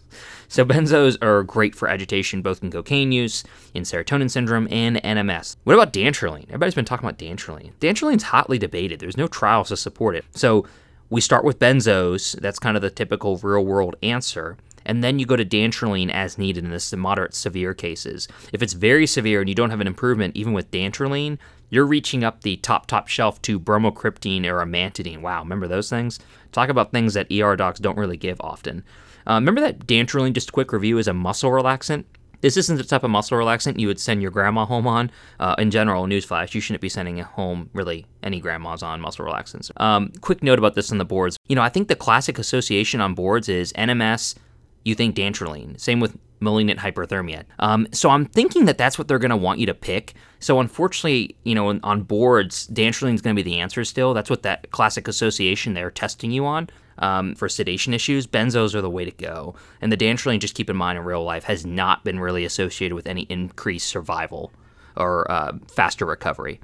so 0.47 0.65
benzos 0.65 1.21
are 1.21 1.43
great 1.43 1.75
for 1.75 1.89
agitation, 1.89 2.41
both 2.41 2.63
in 2.63 2.71
cocaine 2.71 3.11
use, 3.11 3.43
in 3.73 3.83
serotonin 3.83 4.31
syndrome, 4.31 4.67
and 4.71 4.97
NMS. 4.97 5.57
What 5.65 5.73
about 5.73 5.93
dantrolene? 5.93 6.45
Everybody's 6.45 6.75
been 6.75 6.85
talking 6.85 7.07
about 7.07 7.19
dantrolene. 7.19 7.73
Dantrolene's 7.79 8.23
hotly 8.23 8.57
debated. 8.57 8.99
There's 8.99 9.17
no 9.17 9.27
trials 9.27 9.69
to 9.69 9.77
support 9.77 10.15
it. 10.15 10.25
So 10.31 10.65
we 11.09 11.19
start 11.19 11.43
with 11.43 11.59
benzos. 11.59 12.39
That's 12.39 12.59
kind 12.59 12.77
of 12.77 12.81
the 12.81 12.89
typical 12.89 13.37
real 13.37 13.65
world 13.65 13.97
answer 14.01 14.57
and 14.85 15.03
then 15.03 15.19
you 15.19 15.25
go 15.25 15.35
to 15.35 15.45
dantrolene 15.45 16.11
as 16.11 16.37
needed 16.37 16.63
in 16.63 16.71
the 16.71 16.97
moderate 16.97 17.33
severe 17.33 17.73
cases. 17.73 18.27
If 18.53 18.61
it's 18.61 18.73
very 18.73 19.07
severe 19.07 19.39
and 19.39 19.49
you 19.49 19.55
don't 19.55 19.69
have 19.69 19.81
an 19.81 19.87
improvement, 19.87 20.35
even 20.35 20.53
with 20.53 20.71
dantrolene, 20.71 21.37
you're 21.69 21.85
reaching 21.85 22.23
up 22.23 22.41
the 22.41 22.57
top 22.57 22.85
top 22.85 23.07
shelf 23.07 23.41
to 23.43 23.59
bromocriptine 23.59 24.45
or 24.45 24.63
amantadine. 24.63 25.21
Wow, 25.21 25.41
remember 25.41 25.67
those 25.67 25.89
things? 25.89 26.19
Talk 26.51 26.69
about 26.69 26.91
things 26.91 27.13
that 27.13 27.31
ER 27.31 27.55
docs 27.55 27.79
don't 27.79 27.97
really 27.97 28.17
give 28.17 28.39
often. 28.41 28.83
Uh, 29.25 29.35
remember 29.35 29.61
that 29.61 29.87
dantrolene, 29.87 30.33
just 30.33 30.49
a 30.49 30.51
quick 30.53 30.73
review, 30.73 30.97
is 30.97 31.07
a 31.07 31.13
muscle 31.13 31.49
relaxant. 31.51 32.05
This 32.41 32.57
isn't 32.57 32.77
the 32.77 32.83
type 32.83 33.03
of 33.03 33.11
muscle 33.11 33.37
relaxant 33.37 33.79
you 33.79 33.87
would 33.87 33.99
send 33.99 34.21
your 34.21 34.31
grandma 34.31 34.65
home 34.65 34.87
on. 34.87 35.11
Uh, 35.39 35.55
in 35.59 35.71
general, 35.71 36.05
newsflash, 36.05 36.53
you 36.53 36.61
shouldn't 36.61 36.81
be 36.81 36.89
sending 36.89 37.19
home 37.19 37.69
really 37.73 38.07
any 38.23 38.39
grandmas 38.39 38.83
on 38.83 38.99
muscle 38.99 39.25
relaxants. 39.25 39.71
Um, 39.79 40.11
quick 40.21 40.43
note 40.43 40.59
about 40.59 40.73
this 40.73 40.91
on 40.91 40.97
the 40.97 41.05
boards. 41.05 41.37
You 41.47 41.55
know, 41.55 41.61
I 41.61 41.69
think 41.69 41.87
the 41.87 41.95
classic 41.95 42.39
association 42.39 42.99
on 42.99 43.13
boards 43.13 43.47
is 43.47 43.71
NMS, 43.73 44.35
you 44.83 44.95
think 44.95 45.15
dantrolene. 45.15 45.79
Same 45.79 45.99
with 45.99 46.17
malignant 46.39 46.79
hyperthermia. 46.79 47.43
Um, 47.59 47.87
so 47.91 48.09
I'm 48.09 48.25
thinking 48.25 48.65
that 48.65 48.77
that's 48.77 48.97
what 48.97 49.07
they're 49.07 49.19
going 49.19 49.29
to 49.29 49.37
want 49.37 49.59
you 49.59 49.67
to 49.67 49.73
pick. 49.73 50.13
So 50.39 50.59
unfortunately, 50.59 51.35
you 51.43 51.53
know, 51.53 51.79
on 51.83 52.01
boards, 52.01 52.67
dantrolene 52.67 53.13
is 53.13 53.21
going 53.21 53.35
to 53.35 53.43
be 53.43 53.49
the 53.49 53.59
answer 53.59 53.85
still. 53.85 54.13
That's 54.13 54.29
what 54.29 54.43
that 54.43 54.71
classic 54.71 55.07
association 55.07 55.73
they're 55.73 55.91
testing 55.91 56.31
you 56.31 56.45
on. 56.45 56.69
Um, 56.97 57.35
for 57.35 57.49
sedation 57.49 57.93
issues, 57.93 58.27
benzos 58.27 58.75
are 58.75 58.81
the 58.81 58.89
way 58.89 59.05
to 59.05 59.11
go. 59.11 59.55
And 59.81 59.91
the 59.91 59.97
dantrolene, 59.97 60.39
just 60.39 60.55
keep 60.55 60.69
in 60.69 60.75
mind 60.75 60.99
in 60.99 61.05
real 61.05 61.23
life, 61.23 61.45
has 61.45 61.65
not 61.65 62.03
been 62.03 62.19
really 62.19 62.45
associated 62.45 62.93
with 62.93 63.07
any 63.07 63.23
increased 63.23 63.87
survival 63.87 64.51
or 64.97 65.29
uh, 65.31 65.53
faster 65.73 66.05
recovery. 66.05 66.59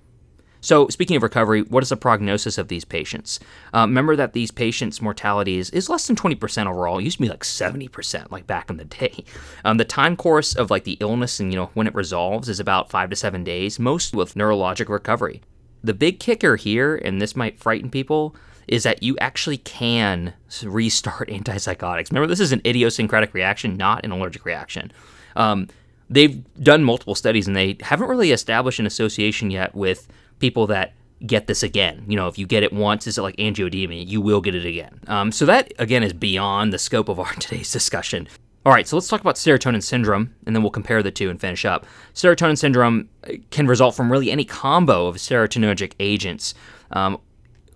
So, 0.61 0.87
speaking 0.89 1.15
of 1.15 1.23
recovery, 1.23 1.61
what 1.61 1.83
is 1.83 1.89
the 1.89 1.97
prognosis 1.97 2.57
of 2.57 2.67
these 2.67 2.85
patients? 2.85 3.39
Uh, 3.73 3.81
remember 3.81 4.15
that 4.15 4.33
these 4.33 4.51
patients' 4.51 5.01
mortality 5.01 5.57
is, 5.57 5.69
is 5.69 5.89
less 5.89 6.07
than 6.07 6.15
20% 6.15 6.65
overall. 6.65 6.97
It 6.97 7.03
used 7.03 7.17
to 7.17 7.23
be 7.23 7.29
like 7.29 7.43
70%, 7.43 8.31
like 8.31 8.47
back 8.47 8.69
in 8.69 8.77
the 8.77 8.85
day. 8.85 9.23
Um, 9.63 9.77
the 9.77 9.85
time 9.85 10.15
course 10.15 10.55
of 10.55 10.71
like 10.71 10.83
the 10.83 10.97
illness 10.99 11.39
and, 11.39 11.51
you 11.51 11.59
know, 11.59 11.69
when 11.73 11.87
it 11.87 11.95
resolves 11.95 12.49
is 12.49 12.59
about 12.59 12.89
five 12.89 13.09
to 13.09 13.15
seven 13.15 13.43
days, 13.43 13.79
most 13.79 14.15
with 14.15 14.35
neurologic 14.35 14.89
recovery. 14.89 15.41
The 15.83 15.93
big 15.93 16.19
kicker 16.19 16.55
here, 16.55 16.95
and 16.95 17.21
this 17.21 17.35
might 17.35 17.59
frighten 17.59 17.89
people, 17.89 18.35
is 18.67 18.83
that 18.83 19.01
you 19.01 19.17
actually 19.19 19.57
can 19.57 20.33
restart 20.63 21.29
antipsychotics. 21.29 22.09
Remember, 22.09 22.27
this 22.27 22.39
is 22.39 22.51
an 22.51 22.61
idiosyncratic 22.65 23.33
reaction, 23.33 23.77
not 23.77 24.03
an 24.03 24.11
allergic 24.11 24.43
reaction. 24.43 24.91
Um, 25.35 25.67
they've 26.09 26.43
done 26.61 26.83
multiple 26.83 27.15
studies 27.15 27.47
and 27.47 27.55
they 27.55 27.77
haven't 27.81 28.07
really 28.07 28.31
established 28.31 28.79
an 28.79 28.85
association 28.85 29.51
yet 29.51 29.75
with 29.75 30.07
people 30.39 30.67
that 30.67 30.94
get 31.25 31.48
this 31.48 31.63
again. 31.63 32.06
You 32.08 32.15
know, 32.15 32.27
if 32.27 32.38
you 32.38 32.46
get 32.46 32.63
it 32.63 32.72
once, 32.72 33.08
is 33.08 33.17
it 33.17 33.22
like 33.22 33.36
angioedema? 33.38 34.08
You 34.08 34.22
will 34.22 34.41
get 34.41 34.56
it 34.56 34.65
again. 34.65 35.00
Um, 35.08 35.32
so 35.32 35.46
that 35.46 35.74
again 35.79 36.03
is 36.03 36.13
beyond 36.13 36.72
the 36.72 36.79
scope 36.79 37.10
of 37.10 37.20
our 37.20 37.34
today's 37.39 37.72
discussion. 37.72 38.27
All 38.65 38.74
right, 38.74 38.86
so 38.86 38.98
let's 38.98 39.08
talk 39.08 39.22
about 39.22 39.36
serotonin 39.36 39.82
syndrome, 39.82 40.36
and 40.46 40.53
then 40.53 40.62
we'll 40.62 40.72
compare 40.72 41.01
the 41.01 41.10
two 41.10 41.29
and 41.29 41.39
finish 41.39 41.63
up. 41.63 41.86
Serotonin 42.13 42.58
syndrome 42.58 43.08
uh, 43.24 43.34
can 43.50 43.65
result 43.65 43.96
from 43.96 44.12
really 44.12 44.29
any 44.29 44.44
combo 44.44 45.08
of 45.08 45.15
serotonergic 45.15 45.94
agents. 46.01 46.53
Um, 46.91 47.17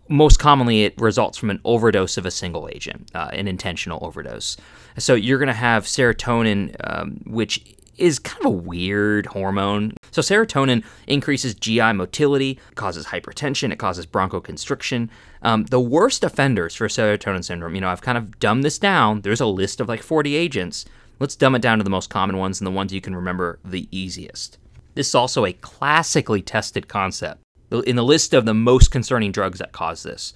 most 0.09 0.37
commonly, 0.37 0.83
it 0.83 0.99
results 0.99 1.37
from 1.37 1.49
an 1.49 1.61
overdose 1.63 2.17
of 2.17 2.25
a 2.25 2.31
single 2.31 2.67
agent, 2.73 3.09
uh, 3.15 3.29
an 3.31 3.47
intentional 3.47 4.05
overdose. 4.05 4.57
So 4.97 5.15
you're 5.15 5.39
going 5.39 5.47
to 5.47 5.53
have 5.53 5.85
serotonin, 5.85 6.75
um, 6.83 7.21
which 7.25 7.63
is 7.97 8.19
kind 8.19 8.45
of 8.45 8.45
a 8.45 8.55
weird 8.55 9.27
hormone. 9.27 9.93
So, 10.11 10.21
serotonin 10.21 10.83
increases 11.07 11.53
GI 11.55 11.93
motility, 11.93 12.59
causes 12.75 13.07
hypertension, 13.07 13.71
it 13.71 13.79
causes 13.79 14.05
bronchoconstriction. 14.05 15.09
Um, 15.41 15.65
the 15.65 15.79
worst 15.79 16.23
offenders 16.23 16.75
for 16.75 16.87
serotonin 16.87 17.43
syndrome, 17.43 17.75
you 17.75 17.81
know, 17.81 17.89
I've 17.89 18.01
kind 18.01 18.17
of 18.17 18.39
dumbed 18.39 18.63
this 18.63 18.79
down. 18.79 19.21
There's 19.21 19.41
a 19.41 19.45
list 19.45 19.79
of 19.79 19.87
like 19.87 20.03
40 20.03 20.35
agents. 20.35 20.85
Let's 21.19 21.35
dumb 21.35 21.55
it 21.55 21.61
down 21.61 21.77
to 21.77 21.83
the 21.83 21.89
most 21.89 22.09
common 22.09 22.37
ones 22.37 22.59
and 22.59 22.65
the 22.65 22.71
ones 22.71 22.91
you 22.91 23.01
can 23.01 23.15
remember 23.15 23.59
the 23.63 23.87
easiest. 23.91 24.57
This 24.95 25.07
is 25.07 25.15
also 25.15 25.45
a 25.45 25.53
classically 25.53 26.41
tested 26.41 26.87
concept 26.87 27.41
in 27.71 27.95
the 27.95 28.03
list 28.03 28.33
of 28.33 28.45
the 28.45 28.53
most 28.53 28.91
concerning 28.91 29.31
drugs 29.31 29.59
that 29.59 29.71
cause 29.71 30.03
this. 30.03 30.33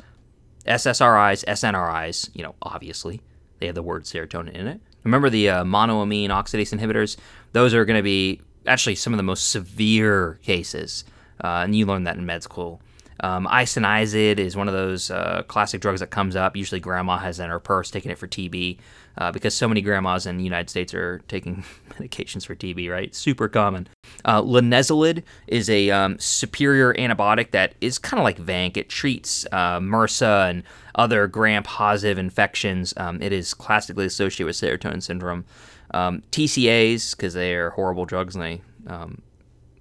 SSRIs, 0.65 1.43
SNRIs, 1.45 2.29
you 2.33 2.43
know, 2.43 2.55
obviously, 2.61 3.21
they 3.59 3.65
have 3.65 3.75
the 3.75 3.83
word 3.83 4.03
serotonin 4.03 4.53
in 4.53 4.67
it. 4.67 4.81
Remember 5.05 5.29
the 5.29 5.49
uh, 5.49 5.63
monoamine 5.63 6.29
oxidase 6.29 6.77
inhibitors? 6.77 7.15
Those 7.53 7.73
are 7.73 7.85
going 7.85 7.97
to 7.97 8.03
be 8.03 8.41
actually 8.67 8.95
some 8.95 9.13
of 9.13 9.17
the 9.17 9.23
most 9.23 9.51
severe 9.51 10.39
cases, 10.43 11.05
uh, 11.41 11.61
and 11.63 11.75
you 11.75 11.85
learn 11.85 12.03
that 12.03 12.17
in 12.17 12.25
med 12.25 12.43
school. 12.43 12.81
Um, 13.21 13.47
isoniazid 13.47 14.39
is 14.39 14.55
one 14.55 14.67
of 14.67 14.73
those 14.73 15.09
uh, 15.09 15.43
classic 15.47 15.81
drugs 15.81 16.01
that 16.01 16.11
comes 16.11 16.35
up. 16.35 16.55
Usually, 16.55 16.79
grandma 16.79 17.17
has 17.17 17.39
in 17.39 17.49
her 17.49 17.59
purse 17.59 17.89
taking 17.89 18.11
it 18.11 18.17
for 18.17 18.27
TB 18.27 18.77
uh, 19.17 19.31
because 19.31 19.53
so 19.53 19.67
many 19.67 19.81
grandmas 19.81 20.25
in 20.25 20.37
the 20.37 20.43
United 20.43 20.69
States 20.69 20.93
are 20.93 21.19
taking 21.27 21.63
medications 21.91 22.45
for 22.45 22.55
TB, 22.55 22.89
right? 22.89 23.15
Super 23.15 23.47
common. 23.47 23.87
Uh, 24.25 24.41
linezolid 24.41 25.23
is 25.47 25.69
a 25.69 25.89
um, 25.91 26.19
superior 26.19 26.93
antibiotic 26.95 27.51
that 27.51 27.75
is 27.81 27.97
kind 27.97 28.19
of 28.19 28.23
like 28.23 28.37
Vanc. 28.37 28.77
It 28.77 28.89
treats 28.89 29.45
uh, 29.51 29.79
MRSA 29.79 30.49
and 30.49 30.63
other 30.95 31.27
gram-positive 31.27 32.17
infections. 32.17 32.93
Um, 32.97 33.21
it 33.21 33.31
is 33.31 33.53
classically 33.53 34.05
associated 34.05 34.47
with 34.47 34.55
serotonin 34.55 35.01
syndrome. 35.01 35.45
Um, 35.91 36.23
TCAs, 36.31 37.15
because 37.15 37.33
they 37.33 37.53
are 37.53 37.69
horrible 37.69 38.05
drugs 38.05 38.35
and 38.35 38.43
they 38.43 38.61
um, 38.87 39.21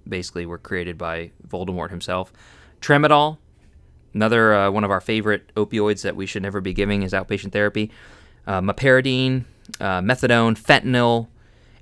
basically 0.08 0.46
were 0.46 0.58
created 0.58 0.98
by 0.98 1.30
Voldemort 1.48 1.90
himself. 1.90 2.32
Tramadol, 2.84 3.38
another 4.12 4.54
uh, 4.54 4.70
one 4.70 4.84
of 4.84 4.90
our 4.90 5.00
favorite 5.00 5.54
opioids 5.54 6.02
that 6.02 6.16
we 6.16 6.26
should 6.26 6.42
never 6.42 6.60
be 6.60 6.74
giving 6.74 7.02
is 7.02 7.12
outpatient 7.12 7.52
therapy. 7.52 7.90
Uh, 8.46 8.60
uh, 9.80 10.00
methadone, 10.00 10.54
fentanyl, 10.58 11.28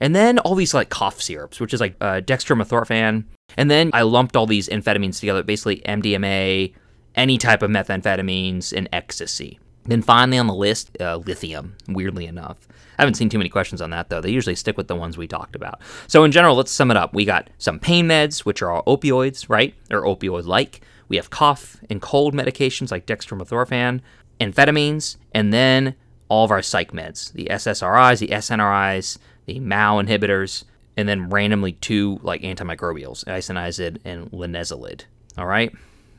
and 0.01 0.15
then 0.15 0.39
all 0.39 0.55
these 0.55 0.73
like 0.73 0.91
cough 0.91 1.21
syrups, 1.21 1.59
which 1.59 1.75
is 1.75 1.81
like 1.81 1.97
uh, 2.01 2.21
dextromethorphan. 2.21 3.25
And 3.57 3.71
then 3.71 3.91
I 3.93 4.03
lumped 4.03 4.37
all 4.37 4.47
these 4.47 4.69
amphetamines 4.69 5.19
together, 5.19 5.43
basically 5.43 5.79
MDMA, 5.81 6.73
any 7.17 7.39
type 7.39 7.63
of 7.63 7.71
methamphetamines, 7.71 8.73
and 8.73 8.89
ecstasy. 8.93 9.59
Then 9.85 10.03
finally 10.03 10.39
on 10.39 10.47
the 10.47 10.55
list, 10.55 10.97
uh, 11.01 11.17
lithium, 11.17 11.77
weirdly 11.89 12.27
enough. 12.27 12.69
I 12.99 13.03
haven't 13.03 13.15
seen 13.15 13.29
too 13.29 13.39
many 13.39 13.51
questions 13.51 13.83
on 13.83 13.91
that 13.91 14.11
though. 14.11 14.21
They 14.21 14.31
usually 14.31 14.55
stick 14.55 14.77
with 14.77 14.87
the 14.87 14.95
ones 14.95 15.19
we 15.19 15.27
talked 15.27 15.57
about. 15.57 15.81
So 16.07 16.23
in 16.25 16.31
general, 16.31 16.55
let's 16.55 16.71
sum 16.71 16.91
it 16.91 16.97
up. 16.97 17.15
We 17.15 17.25
got 17.25 17.51
some 17.59 17.81
pain 17.81 18.07
meds, 18.07 18.41
which 18.41 18.63
are 18.63 18.71
all 18.71 18.85
opioids, 18.85 19.49
right? 19.49 19.75
Or 19.91 20.03
opioid 20.03 20.47
like. 20.47 20.83
We 21.09 21.17
have 21.17 21.31
cough 21.31 21.79
and 21.91 22.01
cold 22.01 22.35
medications 22.35 22.91
like 22.91 23.07
dextromethorphan, 23.07 24.01
amphetamines, 24.41 25.17
and 25.33 25.53
then 25.53 25.95
all 26.29 26.45
of 26.45 26.51
our 26.51 26.63
psych 26.63 26.93
meds 26.93 27.33
the 27.33 27.47
SSRIs, 27.51 28.19
the 28.19 28.29
SNRIs, 28.29 29.19
the 29.47 29.61
MAO 29.61 30.01
inhibitors, 30.03 30.65
and 30.97 31.09
then 31.09 31.29
randomly 31.29 31.73
two 31.73 32.19
like 32.23 32.43
antimicrobials, 32.43 33.25
isoniazid 33.25 33.99
and 34.05 34.31
linezolid. 34.31 35.03
All 35.37 35.47
right? 35.47 35.73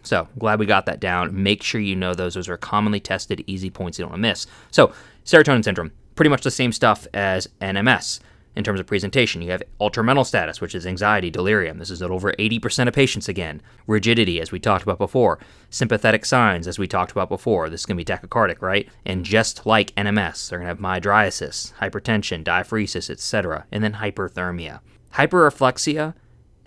So 0.03 0.27
glad 0.37 0.59
we 0.59 0.65
got 0.65 0.85
that 0.85 0.99
down. 0.99 1.43
Make 1.43 1.63
sure 1.63 1.79
you 1.79 1.95
know 1.95 2.13
those. 2.13 2.33
Those 2.33 2.49
are 2.49 2.57
commonly 2.57 2.99
tested, 2.99 3.43
easy 3.47 3.69
points 3.69 3.97
you 3.97 4.03
don't 4.03 4.11
want 4.11 4.21
to 4.21 4.29
miss. 4.29 4.47
So, 4.69 4.93
serotonin 5.25 5.63
syndrome, 5.63 5.91
pretty 6.15 6.29
much 6.29 6.43
the 6.43 6.51
same 6.51 6.73
stuff 6.73 7.07
as 7.13 7.47
NMS 7.61 8.19
in 8.55 8.63
terms 8.63 8.79
of 8.79 8.87
presentation. 8.87 9.41
You 9.41 9.51
have 9.51 9.63
altered 9.79 10.03
mental 10.03 10.23
status, 10.23 10.61
which 10.61 10.75
is 10.75 10.85
anxiety, 10.85 11.29
delirium. 11.29 11.79
This 11.79 11.89
is 11.89 12.01
at 12.01 12.11
over 12.11 12.33
80% 12.33 12.87
of 12.87 12.93
patients 12.93 13.27
again. 13.27 13.61
Rigidity, 13.87 14.39
as 14.39 14.51
we 14.51 14.59
talked 14.59 14.83
about 14.83 14.97
before. 14.97 15.39
Sympathetic 15.69 16.25
signs, 16.25 16.67
as 16.67 16.77
we 16.77 16.87
talked 16.87 17.11
about 17.11 17.29
before. 17.29 17.69
This 17.69 17.81
is 17.81 17.85
going 17.85 17.97
to 17.97 18.03
be 18.03 18.11
tachycardic, 18.11 18.61
right? 18.61 18.87
And 19.05 19.25
just 19.25 19.65
like 19.65 19.95
NMS, 19.95 20.49
they're 20.49 20.59
going 20.59 20.67
to 20.67 20.83
have 20.83 21.01
mydriasis, 21.01 21.73
hypertension, 21.73 22.43
diaphoresis, 22.43 23.09
etc., 23.09 23.65
and 23.71 23.83
then 23.83 23.93
hyperthermia. 23.93 24.79
Hyperreflexia, 25.13 26.13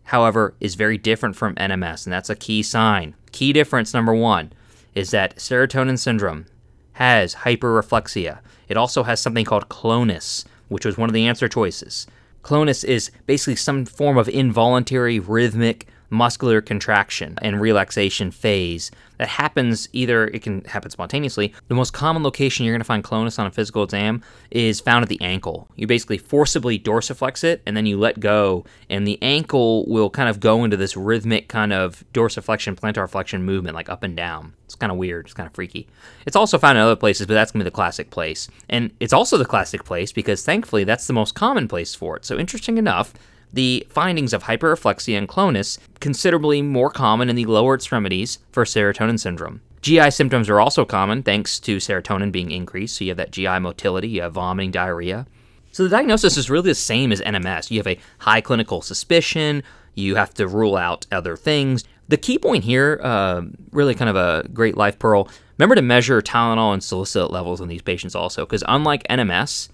however, 0.05 0.55
is 0.61 0.75
very 0.75 0.99
different 0.99 1.37
from 1.37 1.55
NMS, 1.57 2.07
and 2.07 2.13
that's 2.13 2.31
a 2.31 2.37
key 2.37 2.63
sign. 2.63 3.15
Key 3.33 3.53
difference 3.53 3.93
number 3.93 4.15
one 4.15 4.53
is 4.95 5.11
that 5.11 5.37
serotonin 5.37 5.99
syndrome 5.99 6.47
has 6.93 7.37
hyperreflexia. 7.37 8.41
It 8.69 8.77
also 8.77 9.03
has 9.03 9.21
something 9.21 9.45
called 9.45 9.69
clonus, 9.69 10.45
which 10.69 10.85
was 10.85 10.97
one 10.99 11.09
of 11.09 11.15
the 11.15 11.27
answer 11.27 11.49
choices. 11.49 12.07
Clonus 12.43 12.85
is 12.85 13.11
basically 13.27 13.57
some 13.57 13.85
form 13.85 14.17
of 14.17 14.29
involuntary 14.29 15.19
rhythmic 15.19 15.89
muscular 16.11 16.61
contraction 16.61 17.39
and 17.43 17.61
relaxation 17.61 18.31
phase 18.31 18.91
that 19.19 19.29
happens 19.29 19.89
either 19.93 20.27
it 20.29 20.43
can 20.43 20.63
happen 20.65 20.91
spontaneously. 20.91 21.55
The 21.69 21.75
most 21.75 21.93
common 21.93 22.23
location 22.23 22.65
you're 22.65 22.75
going 22.75 22.81
to 22.81 22.85
find 22.85 23.03
clonus 23.03 23.39
on 23.39 23.47
a 23.47 23.51
physical 23.51 23.83
exam 23.83 24.23
is 24.51 24.81
found 24.81 25.03
at 25.03 25.09
the 25.09 25.21
ankle. 25.21 25.69
You 25.77 25.87
basically 25.87 26.19
forcibly 26.19 26.79
dorsiflex 26.79 27.45
it 27.45 27.63
and 27.67 27.77
then 27.77 27.87
you 27.87 27.99
let 27.99 28.21
go, 28.21 28.65
and 28.91 29.07
the 29.07 29.19
ankle 29.23 29.87
will 29.87 30.11
kind 30.11 30.29
of 30.29 30.41
go 30.41 30.65
into 30.65 30.77
this 30.77 30.97
rhythmic 30.97 31.49
kind 31.49 31.73
of 31.73 32.05
dorsiflexion, 32.13 32.79
plantar 32.79 33.09
flexion 33.09 33.43
movement, 33.43 33.75
like 33.75 33.89
up 33.89 34.03
and 34.03 34.17
down. 34.17 34.55
It's 34.65 34.75
kind 34.75 34.91
of 34.91 34.99
weird. 34.99 35.27
It's 35.27 35.35
kind 35.35 35.47
of 35.47 35.55
freaky. 35.55 35.87
It's 36.27 36.37
also 36.37 36.59
found 36.59 36.77
in 36.77 36.85
other 36.85 36.97
places, 36.97 37.27
but 37.27 37.35
that's 37.35 37.53
going 37.53 37.61
to 37.61 37.65
be 37.65 37.71
the 37.71 37.75
classic 37.75 38.11
place. 38.11 38.49
And 38.69 38.91
it's 39.01 39.13
also 39.13 39.39
the 39.39 39.45
classic 39.45 39.85
place 39.85 40.13
because 40.13 40.45
thankfully 40.45 40.85
that's 40.85 41.07
the 41.07 41.13
most 41.13 41.35
common 41.35 41.69
place 41.69 41.95
for 41.95 42.17
it. 42.17 42.25
So, 42.25 42.37
interesting 42.37 42.77
enough, 42.77 43.15
the 43.53 43.87
findings 43.89 44.33
of 44.33 44.45
hyperreflexia 44.45 45.17
and 45.17 45.29
clonus 45.29 45.79
considerably 46.01 46.63
more 46.63 46.91
common 46.91 47.29
in 47.29 47.37
the 47.37 47.47
lower 47.47 47.75
extremities 47.75 48.39
for 48.53 48.65
serotonin 48.65 49.19
syndrome. 49.19 49.61
GI 49.83 50.11
symptoms 50.11 50.49
are 50.49 50.61
also 50.61 50.85
common 50.85 51.23
thanks 51.23 51.61
to 51.61 51.77
serotonin 51.77 52.33
being 52.33 52.51
increased. 52.51 52.97
So 52.97 53.05
you 53.05 53.11
have 53.11 53.19
that 53.19 53.31
GI 53.31 53.61
motility, 53.61 54.09
you 54.09 54.23
have 54.23 54.33
vomiting, 54.33 54.73
diarrhea. 54.73 55.27
So 55.71 55.85
the 55.85 55.91
diagnosis 55.91 56.37
is 56.37 56.51
really 56.51 56.71
the 56.71 56.75
same 56.75 57.13
as 57.13 57.21
NMS. 57.21 57.71
You 57.71 57.79
have 57.79 57.87
a 57.87 57.99
high 58.19 58.41
clinical 58.41 58.83
suspicion, 58.83 59.63
you 59.95 60.17
have 60.17 60.35
to 60.35 60.49
rule 60.49 60.77
out 60.77 61.07
other 61.13 61.37
things. 61.37 61.85
The 62.09 62.17
key 62.17 62.39
point 62.39 62.65
here, 62.65 63.01
uh, 63.03 63.43
really 63.73 63.95
kind 63.95 64.09
of 64.09 64.17
a 64.17 64.49
great 64.49 64.77
life 64.77 64.99
pearl, 64.99 65.29
remember 65.59 65.75
to 65.75 65.83
measure 65.83 66.23
Tylenol 66.23 66.73
and 66.73 66.83
salicylate 66.83 67.31
levels 67.31 67.61
in 67.61 67.69
these 67.69 67.83
patients 67.83 68.15
also, 68.15 68.45
because 68.45 68.65
unlike 68.69 69.03
NMS, 69.09 69.69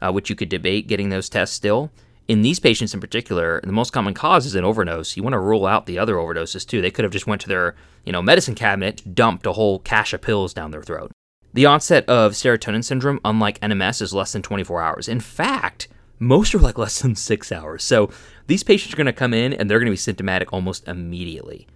uh, 0.00 0.12
which 0.12 0.30
you 0.30 0.36
could 0.36 0.48
debate 0.48 0.86
getting 0.88 1.08
those 1.08 1.28
tests 1.28 1.56
still, 1.56 1.90
in 2.28 2.42
these 2.42 2.58
patients 2.58 2.92
in 2.92 3.00
particular, 3.00 3.60
the 3.62 3.72
most 3.72 3.92
common 3.92 4.14
cause 4.14 4.46
is 4.46 4.54
an 4.54 4.64
overdose. 4.64 5.16
You 5.16 5.22
want 5.22 5.34
to 5.34 5.40
rule 5.40 5.66
out 5.66 5.86
the 5.86 5.98
other 5.98 6.16
overdoses 6.16 6.66
too. 6.66 6.82
They 6.82 6.90
could 6.90 7.04
have 7.04 7.12
just 7.12 7.26
went 7.26 7.40
to 7.42 7.48
their, 7.48 7.76
you 8.04 8.12
know, 8.12 8.22
medicine 8.22 8.54
cabinet, 8.54 9.14
dumped 9.14 9.46
a 9.46 9.52
whole 9.52 9.78
cache 9.80 10.12
of 10.12 10.22
pills 10.22 10.52
down 10.52 10.72
their 10.72 10.82
throat. 10.82 11.12
The 11.54 11.66
onset 11.66 12.06
of 12.08 12.32
serotonin 12.32 12.84
syndrome, 12.84 13.20
unlike 13.24 13.60
NMS, 13.60 14.02
is 14.02 14.12
less 14.12 14.32
than 14.32 14.42
24 14.42 14.82
hours. 14.82 15.08
In 15.08 15.20
fact, 15.20 15.88
most 16.18 16.54
are 16.54 16.58
like 16.58 16.78
less 16.78 17.00
than 17.00 17.14
six 17.14 17.52
hours. 17.52 17.84
So 17.84 18.10
these 18.48 18.62
patients 18.62 18.92
are 18.92 18.96
going 18.96 19.06
to 19.06 19.12
come 19.12 19.32
in 19.32 19.52
and 19.52 19.70
they're 19.70 19.78
going 19.78 19.86
to 19.86 19.92
be 19.92 19.96
symptomatic 19.96 20.52
almost 20.52 20.86
immediately. 20.88 21.66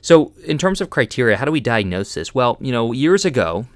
So, 0.00 0.32
in 0.44 0.58
terms 0.58 0.80
of 0.80 0.90
criteria, 0.90 1.36
how 1.36 1.44
do 1.44 1.50
we 1.50 1.58
diagnose 1.58 2.14
this? 2.14 2.32
Well, 2.32 2.56
you 2.60 2.70
know, 2.70 2.92
years 2.92 3.24
ago, 3.24 3.66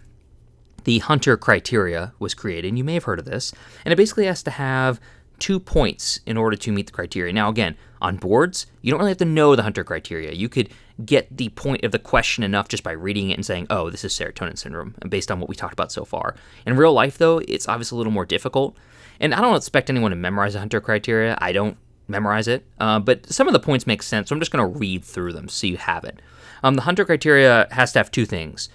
the 0.85 1.01
Hunter 1.01 1.37
criteria 1.37 2.13
was 2.21 2.33
created, 2.33 2.69
and 2.69 2.79
you 2.79 2.85
may 2.85 2.95
have 2.95 3.05
heard 3.05 3.19
of 3.19 3.25
this, 3.25 3.53
and 3.85 3.93
it 3.93 3.97
basically 3.97 4.27
has 4.27 4.43
to 4.45 4.53
have 4.53 5.01
two 5.43 5.59
points 5.59 6.21
in 6.25 6.37
order 6.37 6.57
to 6.57 6.71
meet 6.71 6.87
the 6.87 6.93
criteria. 6.93 7.33
Now, 7.33 7.49
again, 7.49 7.77
on 8.01 8.17
boards, 8.17 8.67
you 8.81 8.93
don't 8.93 9.01
really 9.01 9.11
have 9.11 9.19
to 9.19 9.25
know 9.25 9.57
the 9.57 9.65
Hunter 9.65 9.83
criteria. 9.83 10.31
You 10.31 10.49
could 10.49 10.69
get 11.05 11.37
the 11.37 11.49
point 11.49 11.85
of 11.85 11.91
the 11.91 11.99
question 11.99 12.45
enough 12.45 12.69
just 12.69 12.85
by 12.85 12.93
reading 12.93 13.31
it 13.31 13.35
and 13.35 13.45
saying, 13.45 13.67
oh, 13.69 13.91
this 13.91 14.05
is 14.05 14.15
serotonin 14.15 14.57
syndrome, 14.57 14.95
based 15.09 15.33
on 15.33 15.41
what 15.41 15.49
we 15.49 15.57
talked 15.57 15.73
about 15.73 15.91
so 15.91 16.05
far. 16.05 16.37
In 16.65 16.77
real 16.77 16.93
life, 16.93 17.19
though, 17.19 17.39
it's 17.49 17.69
obviously 17.69 17.97
a 17.97 17.99
little 17.99 18.13
more 18.13 18.25
difficult. 18.25 18.77
And 19.19 19.35
I 19.35 19.41
don't 19.41 19.57
expect 19.57 19.91
anyone 19.91 20.13
to 20.13 20.17
memorize 20.17 20.53
the 20.53 20.61
Hunter 20.61 20.81
criteria. 20.81 21.37
I 21.41 21.51
don't 21.51 21.77
memorize 22.07 22.47
it, 22.47 22.65
uh, 22.79 23.01
but 23.01 23.27
some 23.27 23.49
of 23.49 23.53
the 23.53 23.59
points 23.59 23.85
make 23.85 24.05
sense, 24.05 24.29
so 24.29 24.37
I'm 24.37 24.41
just 24.41 24.53
going 24.53 24.73
to 24.73 24.79
read 24.79 25.05
through 25.05 25.33
them 25.33 25.49
so 25.49 25.67
you 25.67 25.77
have 25.77 26.05
it. 26.05 26.23
Um, 26.63 26.77
the 26.77 26.83
Hunter 26.83 27.05
criteria 27.05 27.67
has 27.73 27.93
to 27.95 27.99
have 27.99 28.13
two 28.13 28.27
things 28.27 28.69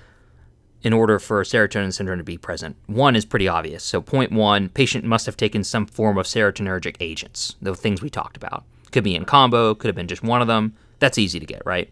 in 0.88 0.94
order 0.94 1.20
for 1.20 1.44
serotonin 1.44 1.94
syndrome 1.94 2.18
to 2.18 2.24
be 2.24 2.38
present. 2.38 2.78
One 2.86 3.14
is 3.14 3.26
pretty 3.26 3.46
obvious. 3.50 3.84
So, 3.84 4.02
point 4.02 4.32
one 4.32 4.70
patient 4.70 5.04
must 5.04 5.26
have 5.26 5.36
taken 5.36 5.66
some 5.66 5.86
form 5.86 6.18
of 6.18 6.26
serotonergic 6.26 6.96
agents, 7.02 7.58
the 7.62 7.76
things 7.76 8.02
we 8.02 8.10
talked 8.10 8.38
about. 8.38 8.64
Could 8.94 9.04
be 9.04 9.14
in 9.14 9.26
combo, 9.26 9.76
could 9.76 9.90
have 9.90 9.96
been 9.96 10.08
just 10.08 10.24
one 10.24 10.42
of 10.42 10.48
them. 10.48 10.76
That's 11.00 11.18
easy 11.18 11.42
to 11.42 11.46
get, 11.46 11.62
right? 11.66 11.92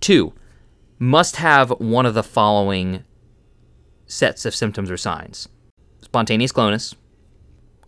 Two, 0.00 0.32
must 0.98 1.36
have 1.36 1.68
one 1.72 2.06
of 2.06 2.14
the 2.14 2.22
following 2.22 3.04
sets 4.06 4.46
of 4.46 4.54
symptoms 4.54 4.90
or 4.90 4.96
signs 4.96 5.48
spontaneous 6.00 6.52
clonus, 6.52 6.94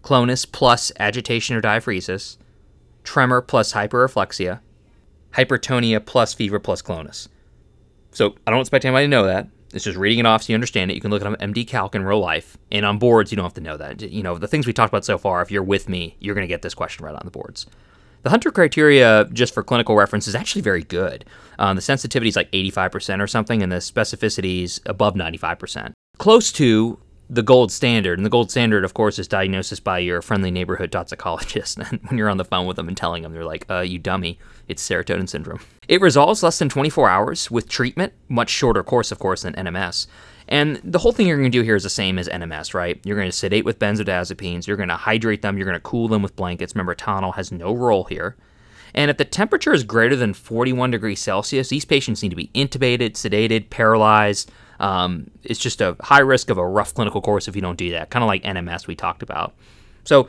clonus 0.03 0.45
plus 0.50 0.93
agitation 0.99 1.57
or 1.57 1.62
diaphoresis, 1.62 2.37
tremor 3.05 3.41
plus 3.41 3.73
hyperreflexia, 3.73 4.61
hypertonia 5.33 6.05
plus 6.05 6.35
fever 6.35 6.59
plus 6.59 6.83
clonus. 6.83 7.29
So 8.11 8.35
I 8.47 8.50
don't 8.50 8.61
expect 8.61 8.85
anybody 8.85 9.07
to 9.07 9.09
know 9.09 9.25
that. 9.25 9.49
It's 9.73 9.85
just 9.85 9.97
reading 9.97 10.21
it 10.21 10.27
off 10.27 10.43
so 10.43 10.53
you 10.53 10.55
understand 10.55 10.91
it. 10.91 10.95
You 10.95 11.00
can 11.00 11.11
look 11.11 11.23
at 11.23 11.39
MD 11.39 11.67
Calc 11.67 11.95
in 11.95 12.05
real 12.05 12.21
life, 12.21 12.59
and 12.73 12.85
on 12.85 12.99
boards 12.99 13.31
you 13.31 13.37
don't 13.37 13.45
have 13.45 13.55
to 13.55 13.61
know 13.61 13.77
that. 13.77 14.03
You 14.03 14.23
know 14.23 14.37
the 14.37 14.49
things 14.49 14.67
we 14.67 14.73
talked 14.73 14.93
about 14.93 15.05
so 15.05 15.19
far. 15.19 15.43
If 15.43 15.50
you're 15.50 15.62
with 15.62 15.89
me, 15.89 16.17
you're 16.19 16.35
going 16.35 16.45
to 16.45 16.49
get 16.49 16.62
this 16.62 16.75
question 16.75 17.05
right 17.05 17.15
on 17.15 17.23
the 17.25 17.31
boards. 17.31 17.67
The 18.23 18.31
Hunter 18.31 18.50
criteria, 18.50 19.27
just 19.33 19.55
for 19.55 19.62
clinical 19.62 19.97
reference, 19.97 20.29
is 20.29 20.35
actually 20.35 20.61
very 20.61 20.83
good. 20.83 21.25
Um, 21.59 21.76
the 21.76 21.83
sensitivity 21.83 22.28
is 22.28 22.37
like 22.37 22.50
85% 22.52 23.21
or 23.21 23.26
something, 23.26 23.63
and 23.63 23.73
the 23.73 23.76
specificity 23.76 24.63
is 24.65 24.80
above 24.85 25.15
95%. 25.15 25.93
Close 26.19 26.52
to 26.52 26.99
the 27.30 27.43
gold 27.43 27.71
standard. 27.71 28.19
And 28.19 28.26
the 28.26 28.30
gold 28.30 28.50
standard, 28.50 28.84
of 28.84 28.93
course, 28.93 29.19
is 29.19 29.28
diagnosis 29.28 29.78
by 29.78 30.00
your 30.00 30.21
friendly 30.21 30.50
neighborhood 30.50 30.93
toxicologist. 30.93 31.78
And 31.90 32.00
when 32.04 32.19
you're 32.19 32.28
on 32.28 32.36
the 32.36 32.45
phone 32.45 32.66
with 32.66 32.76
them 32.76 32.88
and 32.88 32.97
telling 32.97 33.23
them, 33.23 33.32
they're 33.32 33.45
like, 33.45 33.64
uh, 33.71 33.80
you 33.80 33.99
dummy, 33.99 34.38
it's 34.69 34.86
serotonin 34.86 35.28
syndrome. 35.28 35.60
It 35.88 36.00
resolves 36.00 36.43
less 36.43 36.58
than 36.58 36.69
24 36.69 37.08
hours 37.08 37.50
with 37.50 37.69
treatment, 37.69 38.12
much 38.28 38.50
shorter 38.50 38.82
course, 38.82 39.12
of 39.12 39.19
course, 39.19 39.43
than 39.43 39.54
NMS. 39.54 40.08
And 40.49 40.80
the 40.82 40.99
whole 40.99 41.12
thing 41.12 41.28
you're 41.28 41.38
going 41.38 41.50
to 41.50 41.58
do 41.58 41.62
here 41.62 41.76
is 41.76 41.84
the 41.84 41.90
same 41.90 42.19
as 42.19 42.28
NMS, 42.28 42.75
right? 42.75 43.00
You're 43.04 43.16
going 43.16 43.30
to 43.30 43.36
sedate 43.36 43.64
with 43.64 43.78
benzodiazepines, 43.78 44.66
you're 44.66 44.76
going 44.76 44.88
to 44.88 44.97
hydrate 44.97 45.43
them, 45.43 45.56
you're 45.56 45.66
going 45.66 45.75
to 45.75 45.80
cool 45.80 46.08
them 46.08 46.23
with 46.23 46.34
blankets. 46.34 46.75
Remember, 46.75 46.95
Tylenol 46.95 47.36
has 47.36 47.52
no 47.52 47.73
role 47.73 48.04
here. 48.04 48.36
And 48.93 49.10
if 49.10 49.16
the 49.16 49.25
temperature 49.25 49.73
is 49.73 49.84
greater 49.84 50.16
than 50.16 50.34
41 50.34 50.90
degrees 50.90 51.21
Celsius, 51.21 51.69
these 51.69 51.84
patients 51.84 52.23
need 52.23 52.30
to 52.30 52.36
be 52.36 52.50
intubated, 52.54 53.12
sedated, 53.12 53.71
paralyzed, 53.71 54.50
um, 54.80 55.30
it's 55.43 55.60
just 55.60 55.80
a 55.80 55.95
high 56.00 56.21
risk 56.21 56.50
of 56.50 56.58
a 56.58 56.66
rough 56.66 56.95
clinical 56.95 57.21
course 57.21 57.47
if 57.47 57.54
you 57.54 57.62
don't 57.62 57.76
do 57.76 57.90
that, 57.93 58.10
kind 58.10 58.23
of 58.23 58.26
like 58.26 58.43
NMS 58.43 58.86
we 58.86 58.97
talked 58.97 59.23
about. 59.23 59.54
So 60.04 60.28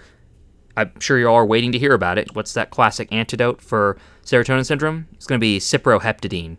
I'm 0.76 1.00
sure 1.00 1.18
you 1.18 1.28
all 1.28 1.36
are 1.36 1.46
waiting 1.46 1.72
to 1.72 1.80
hear 1.80 1.94
about 1.94 2.18
it. 2.18 2.36
What's 2.36 2.54
that 2.54 2.70
classic 2.70 3.08
antidote 3.12 3.62
for 3.62 3.98
serotonin 4.24 4.66
syndrome? 4.66 5.08
It's 5.14 5.26
going 5.26 5.40
to 5.40 5.42
be 5.42 5.60
cyproheptadine. 5.60 6.58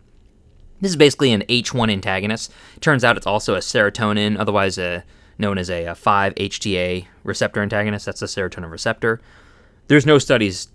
This 0.81 0.91
is 0.91 0.95
basically 0.95 1.31
an 1.31 1.43
H1 1.43 1.91
antagonist. 1.91 2.51
Turns 2.81 3.03
out 3.03 3.15
it's 3.15 3.27
also 3.27 3.53
a 3.55 3.59
serotonin, 3.59 4.37
otherwise 4.39 4.77
a, 4.77 4.85
uh, 4.85 5.01
known 5.37 5.57
as 5.57 5.69
a, 5.69 5.85
a 5.85 5.93
5-HTA 5.93 7.07
receptor 7.23 7.61
antagonist. 7.61 8.05
That's 8.05 8.21
a 8.21 8.25
serotonin 8.25 8.69
receptor. 8.69 9.21
There's 9.87 10.05
no 10.05 10.17
studies 10.17 10.67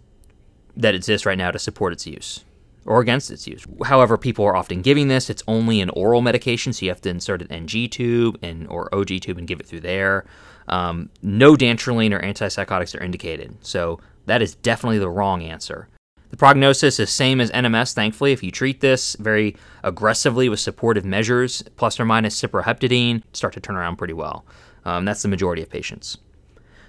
that 0.76 0.94
exist 0.94 1.26
right 1.26 1.38
now 1.38 1.50
to 1.50 1.59
support 1.59 1.92
its 1.92 2.07
use 2.07 2.44
or 2.87 3.01
against 3.01 3.31
its 3.31 3.47
use. 3.47 3.67
However, 3.85 4.17
people 4.17 4.45
are 4.45 4.57
often 4.57 4.83
giving 4.83 5.09
this. 5.09 5.29
It's 5.29 5.43
only 5.47 5.81
an 5.81 5.91
oral 5.91 6.23
medication, 6.23 6.73
so 6.73 6.87
you 6.87 6.91
have 6.91 7.01
to 7.03 7.11
insert 7.11 7.43
an 7.43 7.53
NG 7.53 7.88
tube 7.88 8.38
and 8.43 8.67
or 8.69 8.93
OG 8.95 9.21
tube 9.21 9.38
and 9.38 9.47
give 9.47 9.61
it 9.61 9.67
through 9.67 9.81
there. 9.81 10.25
Um, 10.69 11.11
no 11.23 11.55
dantrolene 11.55 12.12
or 12.12 12.21
antipsychotics 12.21 12.99
are 12.99 13.03
indicated, 13.03 13.57
so 13.61 14.01
that 14.27 14.43
is 14.43 14.55
definitely 14.55 14.99
the 14.99 15.11
wrong 15.11 15.43
answer. 15.43 15.88
The 16.31 16.37
prognosis 16.37 17.01
is 17.01 17.11
same 17.11 17.41
as 17.41 17.51
NMS, 17.53 17.95
thankfully. 17.95 18.33
If 18.33 18.43
you 18.43 18.51
treat 18.51 18.81
this 18.81 19.17
very 19.19 19.57
aggressively 19.83 20.49
with 20.49 20.61
supportive 20.61 21.05
measures, 21.05 21.62
plus 21.77 21.99
or 21.99 22.05
minus 22.05 22.41
cyproheptadine, 22.41 23.23
start 23.33 23.55
to 23.55 23.61
turn 23.61 23.77
around 23.77 23.97
pretty 23.97 24.12
well. 24.12 24.45
Um, 24.85 25.05
that's 25.05 25.23
the 25.23 25.29
majority 25.29 25.62
of 25.62 25.71
patients. 25.71 26.19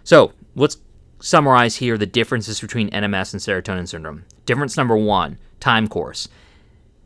So 0.04 0.34
let's 0.56 0.78
summarize 1.19 1.77
here 1.77 1.97
the 1.97 2.05
differences 2.05 2.62
between 2.62 2.89
NMS 2.89 3.34
and 3.34 3.41
serotonin 3.41 3.88
syndrome. 3.88 4.25
Difference 4.45 4.77
number 4.77 4.97
one 4.97 5.38
time 5.60 5.88
course. 5.88 6.27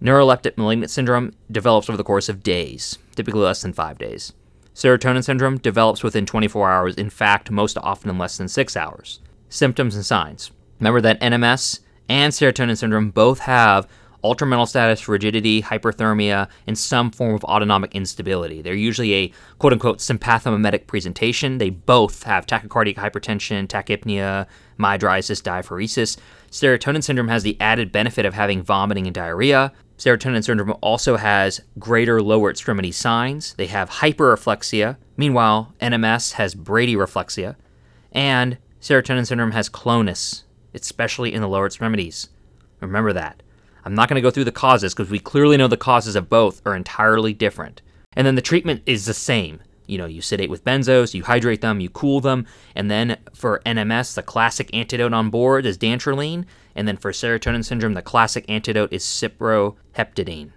Neuroleptic 0.01 0.57
malignant 0.57 0.91
syndrome 0.91 1.33
develops 1.51 1.89
over 1.89 1.97
the 1.97 2.03
course 2.03 2.27
of 2.29 2.43
days, 2.43 2.97
typically 3.15 3.41
less 3.41 3.61
than 3.61 3.73
five 3.73 3.97
days. 3.97 4.33
Serotonin 4.75 5.23
syndrome 5.23 5.57
develops 5.57 6.03
within 6.03 6.25
24 6.25 6.69
hours, 6.69 6.95
in 6.95 7.09
fact, 7.09 7.51
most 7.51 7.77
often 7.77 8.09
in 8.09 8.17
less 8.17 8.37
than 8.37 8.47
six 8.47 8.75
hours. 8.75 9.19
Symptoms 9.49 9.95
and 9.95 10.05
signs. 10.05 10.51
Remember 10.79 10.99
that 11.01 11.21
NMS 11.21 11.79
and 12.09 12.33
serotonin 12.33 12.77
syndrome 12.77 13.11
both 13.11 13.39
have 13.39 13.87
altered 14.23 14.47
mental 14.47 14.65
status, 14.65 15.07
rigidity, 15.07 15.61
hyperthermia, 15.61 16.49
and 16.65 16.77
some 16.77 17.11
form 17.11 17.35
of 17.35 17.43
autonomic 17.43 17.93
instability. 17.93 18.61
They're 18.61 18.73
usually 18.73 19.13
a 19.13 19.33
quote 19.59 19.73
unquote 19.73 19.99
sympathomimetic 19.99 20.87
presentation. 20.87 21.59
They 21.59 21.69
both 21.69 22.23
have 22.23 22.47
tachycardic 22.47 22.95
hypertension, 22.95 23.67
tachypnea, 23.67 24.47
mydriasis, 24.79 25.41
diaphoresis. 25.41 26.17
Serotonin 26.49 27.03
syndrome 27.03 27.27
has 27.27 27.43
the 27.43 27.57
added 27.59 27.91
benefit 27.91 28.25
of 28.25 28.33
having 28.33 28.63
vomiting 28.63 29.05
and 29.05 29.13
diarrhea. 29.13 29.71
Serotonin 29.97 30.43
syndrome 30.43 30.75
also 30.81 31.17
has 31.17 31.61
greater 31.77 32.21
lower 32.21 32.49
extremity 32.49 32.91
signs. 32.91 33.53
They 33.55 33.67
have 33.67 33.89
hyperreflexia. 33.89 34.97
Meanwhile, 35.17 35.73
NMS 35.81 36.33
has 36.33 36.55
bradyreflexia. 36.55 37.55
And 38.11 38.57
serotonin 38.81 39.27
syndrome 39.27 39.51
has 39.51 39.69
clonus, 39.69 40.43
especially 40.73 41.33
in 41.33 41.41
the 41.41 41.47
lower 41.47 41.65
extremities. 41.65 42.29
Remember 42.81 43.13
that. 43.13 43.41
I'm 43.85 43.95
not 43.95 44.09
going 44.09 44.15
to 44.15 44.21
go 44.21 44.31
through 44.31 44.45
the 44.45 44.51
causes 44.51 44.93
because 44.93 45.11
we 45.11 45.19
clearly 45.19 45.57
know 45.57 45.67
the 45.67 45.77
causes 45.77 46.15
of 46.15 46.29
both 46.29 46.61
are 46.65 46.75
entirely 46.75 47.33
different. 47.33 47.81
And 48.15 48.25
then 48.27 48.35
the 48.35 48.41
treatment 48.41 48.83
is 48.85 49.05
the 49.05 49.13
same 49.13 49.59
you 49.87 49.97
know, 49.97 50.05
you 50.05 50.21
sedate 50.21 50.49
with 50.49 50.63
benzos, 50.63 51.13
you 51.13 51.23
hydrate 51.23 51.61
them, 51.61 51.79
you 51.79 51.89
cool 51.89 52.21
them, 52.21 52.45
and 52.75 52.89
then 52.89 53.17
for 53.33 53.61
NMS, 53.65 54.15
the 54.15 54.23
classic 54.23 54.69
antidote 54.73 55.13
on 55.13 55.29
board 55.29 55.65
is 55.65 55.77
dantrolene, 55.77 56.45
and 56.75 56.87
then 56.87 56.97
for 56.97 57.11
serotonin 57.11 57.63
syndrome, 57.63 57.93
the 57.93 58.01
classic 58.01 58.45
antidote 58.47 58.93
is 58.93 59.03
cyproheptadine. 59.03 60.51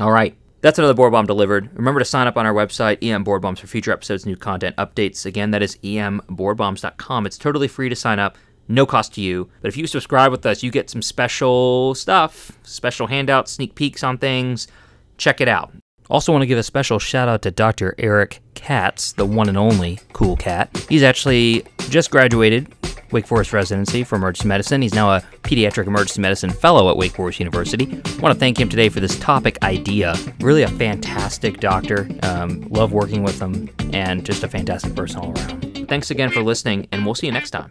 All 0.00 0.10
right, 0.10 0.36
that's 0.60 0.78
another 0.78 0.94
board 0.94 1.12
bomb 1.12 1.26
delivered. 1.26 1.70
Remember 1.74 2.00
to 2.00 2.04
sign 2.04 2.26
up 2.26 2.36
on 2.36 2.46
our 2.46 2.54
website, 2.54 2.98
EM 3.02 3.24
Board 3.24 3.42
Bombs, 3.42 3.60
for 3.60 3.66
future 3.66 3.92
episodes, 3.92 4.26
new 4.26 4.36
content 4.36 4.76
updates. 4.76 5.24
Again, 5.24 5.52
that 5.52 5.62
is 5.62 5.76
emboardbombs.com. 5.76 7.26
It's 7.26 7.38
totally 7.38 7.68
free 7.68 7.88
to 7.88 7.96
sign 7.96 8.18
up, 8.18 8.36
no 8.68 8.86
cost 8.86 9.14
to 9.14 9.20
you. 9.20 9.48
But 9.60 9.68
if 9.68 9.76
you 9.76 9.86
subscribe 9.86 10.30
with 10.30 10.46
us, 10.46 10.62
you 10.62 10.70
get 10.70 10.90
some 10.90 11.02
special 11.02 11.94
stuff, 11.94 12.52
special 12.62 13.06
handouts, 13.06 13.52
sneak 13.52 13.74
peeks 13.74 14.02
on 14.02 14.18
things. 14.18 14.68
Check 15.16 15.40
it 15.40 15.48
out. 15.48 15.72
Also, 16.10 16.32
want 16.32 16.42
to 16.42 16.46
give 16.46 16.58
a 16.58 16.62
special 16.62 16.98
shout 16.98 17.28
out 17.28 17.42
to 17.42 17.50
Dr. 17.50 17.94
Eric 17.98 18.40
Katz, 18.54 19.12
the 19.12 19.24
one 19.24 19.48
and 19.48 19.56
only 19.56 20.00
cool 20.12 20.36
cat. 20.36 20.84
He's 20.88 21.02
actually 21.02 21.64
just 21.88 22.10
graduated 22.10 22.70
Wake 23.10 23.26
Forest 23.26 23.52
residency 23.52 24.04
for 24.04 24.16
emergency 24.16 24.48
medicine. 24.48 24.82
He's 24.82 24.94
now 24.94 25.10
a 25.10 25.20
pediatric 25.42 25.86
emergency 25.86 26.20
medicine 26.20 26.50
fellow 26.50 26.90
at 26.90 26.96
Wake 26.96 27.12
Forest 27.12 27.38
University. 27.38 27.86
Want 28.20 28.34
to 28.34 28.34
thank 28.34 28.60
him 28.60 28.68
today 28.68 28.90
for 28.90 29.00
this 29.00 29.18
topic 29.18 29.56
idea. 29.62 30.14
Really 30.40 30.62
a 30.62 30.68
fantastic 30.68 31.60
doctor. 31.60 32.08
Um, 32.22 32.66
love 32.70 32.92
working 32.92 33.22
with 33.22 33.40
him 33.40 33.70
and 33.92 34.26
just 34.26 34.42
a 34.42 34.48
fantastic 34.48 34.94
person 34.94 35.20
all 35.20 35.32
around. 35.38 35.88
Thanks 35.88 36.10
again 36.10 36.30
for 36.30 36.42
listening, 36.42 36.88
and 36.92 37.04
we'll 37.04 37.14
see 37.14 37.26
you 37.26 37.32
next 37.32 37.50
time. 37.50 37.70